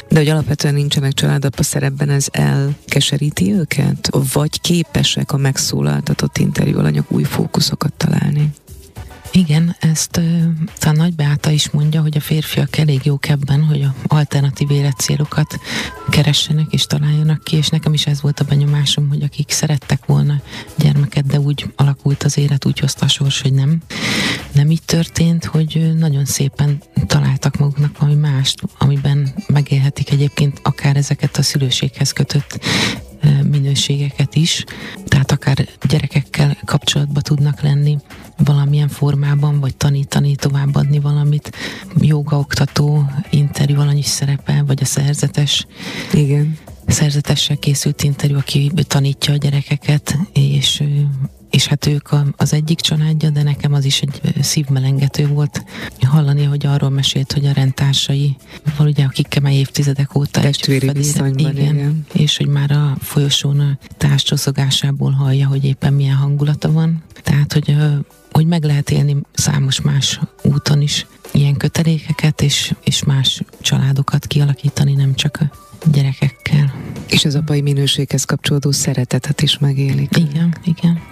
de 0.08 0.18
hogy 0.18 0.28
alapvetően 0.28 0.74
nincsenek 0.74 1.12
családapa 1.12 1.62
szerepben, 1.62 2.08
ez 2.08 2.26
elkeseríti 2.30 3.52
őket? 3.52 4.10
Vagy 4.32 4.60
képesek 4.60 5.32
a 5.32 5.36
megszólaltatott 5.36 6.38
interjú 6.38 6.78
alanyok 6.78 7.12
új 7.12 7.22
fókuszokat 7.22 7.92
találni? 7.92 8.50
Igen, 9.34 9.76
ezt 9.80 10.20
talán 10.78 10.96
Nagy 10.96 11.14
Beáta 11.14 11.50
is 11.50 11.70
mondja, 11.70 12.00
hogy 12.00 12.16
a 12.16 12.20
férfiak 12.20 12.76
elég 12.76 13.00
jók 13.04 13.28
ebben, 13.28 13.64
hogy 13.64 13.82
a 13.82 13.94
alternatív 14.06 14.70
életcélokat 14.70 15.58
keressenek 16.10 16.72
és 16.72 16.86
találjanak 16.86 17.44
ki, 17.44 17.56
és 17.56 17.68
nekem 17.68 17.92
is 17.92 18.06
ez 18.06 18.22
volt 18.22 18.40
a 18.40 18.44
benyomásom, 18.44 19.08
hogy 19.08 19.22
akik 19.22 19.50
szerettek 19.50 20.06
volna 20.06 20.40
gyermeket, 20.78 21.26
de 21.26 21.40
úgy 21.40 21.72
alakult 21.76 22.22
az 22.22 22.38
élet, 22.38 22.64
úgy 22.64 22.78
hozta 22.78 23.04
a 23.04 23.08
sors, 23.08 23.40
hogy 23.40 23.52
nem. 23.52 23.82
Nem 24.52 24.70
így 24.70 24.82
történt, 24.82 25.44
hogy 25.44 25.92
nagyon 25.98 26.24
szépen 26.24 26.82
találtak 27.06 27.56
maguknak 27.56 27.98
valami 27.98 28.18
mást, 28.18 28.60
amiben 28.78 29.34
megélhetik 29.46 30.10
egyébként 30.10 30.60
akár 30.62 30.96
ezeket 30.96 31.36
a 31.36 31.42
szülőséghez 31.42 32.12
kötött 32.12 32.58
minőségeket 33.50 34.34
is, 34.34 34.64
tehát 35.04 35.32
akár 35.32 35.68
gyerekekkel 35.88 36.56
kapcsolatba 36.64 37.20
tudnak 37.20 37.60
lenni 37.60 37.98
valamilyen 38.44 38.88
formában, 38.88 39.60
vagy 39.60 39.76
tanítani, 39.76 40.36
továbbadni 40.36 40.98
valamit. 40.98 41.56
Jogaoktató 41.96 43.10
interjú 43.30 43.80
alany 43.80 43.98
is 43.98 44.06
szerepel, 44.06 44.64
vagy 44.64 44.78
a 44.82 44.84
szerzetes. 44.84 45.66
Igen. 46.12 46.58
Szerzetessel 46.86 47.56
készült 47.56 48.02
interjú, 48.02 48.36
aki 48.36 48.72
tanítja 48.86 49.34
a 49.34 49.36
gyerekeket, 49.36 50.18
és 50.32 50.82
és 51.52 51.66
hát 51.66 51.86
ők 51.86 52.08
az 52.36 52.52
egyik 52.52 52.80
családja, 52.80 53.30
de 53.30 53.42
nekem 53.42 53.72
az 53.72 53.84
is 53.84 54.00
egy 54.00 54.42
szívmelengető 54.42 55.26
volt 55.26 55.64
hallani, 56.00 56.44
hogy 56.44 56.66
arról 56.66 56.90
mesélt, 56.90 57.32
hogy 57.32 57.46
a 57.46 57.52
rendtársai, 57.52 58.36
ugye 58.78 59.04
akikkel 59.04 59.42
már 59.42 59.52
évtizedek 59.52 60.16
óta 60.16 60.40
testvéri 60.40 60.90
viszonyban, 60.92 61.54
igen, 61.54 61.74
igen. 61.74 62.06
És 62.12 62.36
hogy 62.36 62.46
már 62.46 62.70
a 62.70 62.96
folyosón 63.00 63.60
a 63.60 63.78
társcsoszogásából 63.96 65.10
hallja, 65.10 65.46
hogy 65.46 65.64
éppen 65.64 65.92
milyen 65.92 66.16
hangulata 66.16 66.72
van. 66.72 67.02
Tehát, 67.22 67.52
hogy 67.52 67.76
hogy 68.30 68.46
meg 68.46 68.64
lehet 68.64 68.90
élni 68.90 69.16
számos 69.32 69.80
más 69.80 70.20
úton 70.42 70.80
is 70.80 71.06
ilyen 71.32 71.56
kötelékeket, 71.56 72.42
és, 72.42 72.74
és 72.84 73.04
más 73.04 73.42
családokat 73.60 74.26
kialakítani, 74.26 74.92
nem 74.92 75.14
csak 75.14 75.38
a 75.40 75.50
gyerekekkel. 75.90 76.74
És 77.08 77.24
az 77.24 77.34
apai 77.34 77.60
minőséghez 77.60 78.24
kapcsolódó 78.24 78.70
szeretetet 78.70 79.42
is 79.42 79.58
megélik. 79.58 80.16
Igen, 80.16 80.56
igen. 80.64 81.11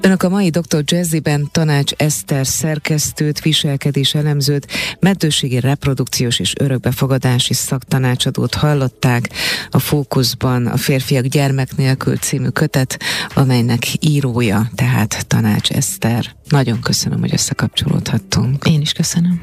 Önök 0.00 0.22
a 0.22 0.28
mai 0.28 0.50
Dr. 0.50 0.82
Jazzyben 0.84 1.48
Tanács 1.52 1.92
Eszter 1.96 2.46
szerkesztőt, 2.46 3.40
viselkedés 3.40 4.14
elemzőt, 4.14 4.66
meddőségi 5.00 5.60
reprodukciós 5.60 6.38
és 6.38 6.52
örökbefogadási 6.58 7.54
szaktanácsadót 7.54 8.54
hallották. 8.54 9.28
A 9.70 9.78
fókuszban 9.78 10.66
a 10.66 10.76
Férfiak 10.76 11.24
gyermek 11.24 11.76
nélkül 11.76 12.16
című 12.16 12.48
kötet, 12.48 12.98
amelynek 13.34 13.82
írója, 14.00 14.70
tehát 14.74 15.26
Tanács 15.26 15.70
Eszter. 15.70 16.36
Nagyon 16.48 16.80
köszönöm, 16.80 17.20
hogy 17.20 17.32
összekapcsolódhattunk. 17.32 18.64
Én 18.64 18.80
is 18.80 18.92
köszönöm. 18.92 19.42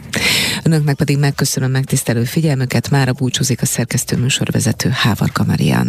Önöknek 0.63 0.95
pedig 0.95 1.17
megköszönöm 1.17 1.71
megtisztelő 1.71 2.23
figyelmüket. 2.23 2.89
Mára 2.89 3.13
búcsúzik 3.13 3.61
a 3.61 3.65
szerkesztő 3.65 4.17
műsorvezető 4.17 4.89
Hávarka 4.89 5.43
Marian. 5.43 5.87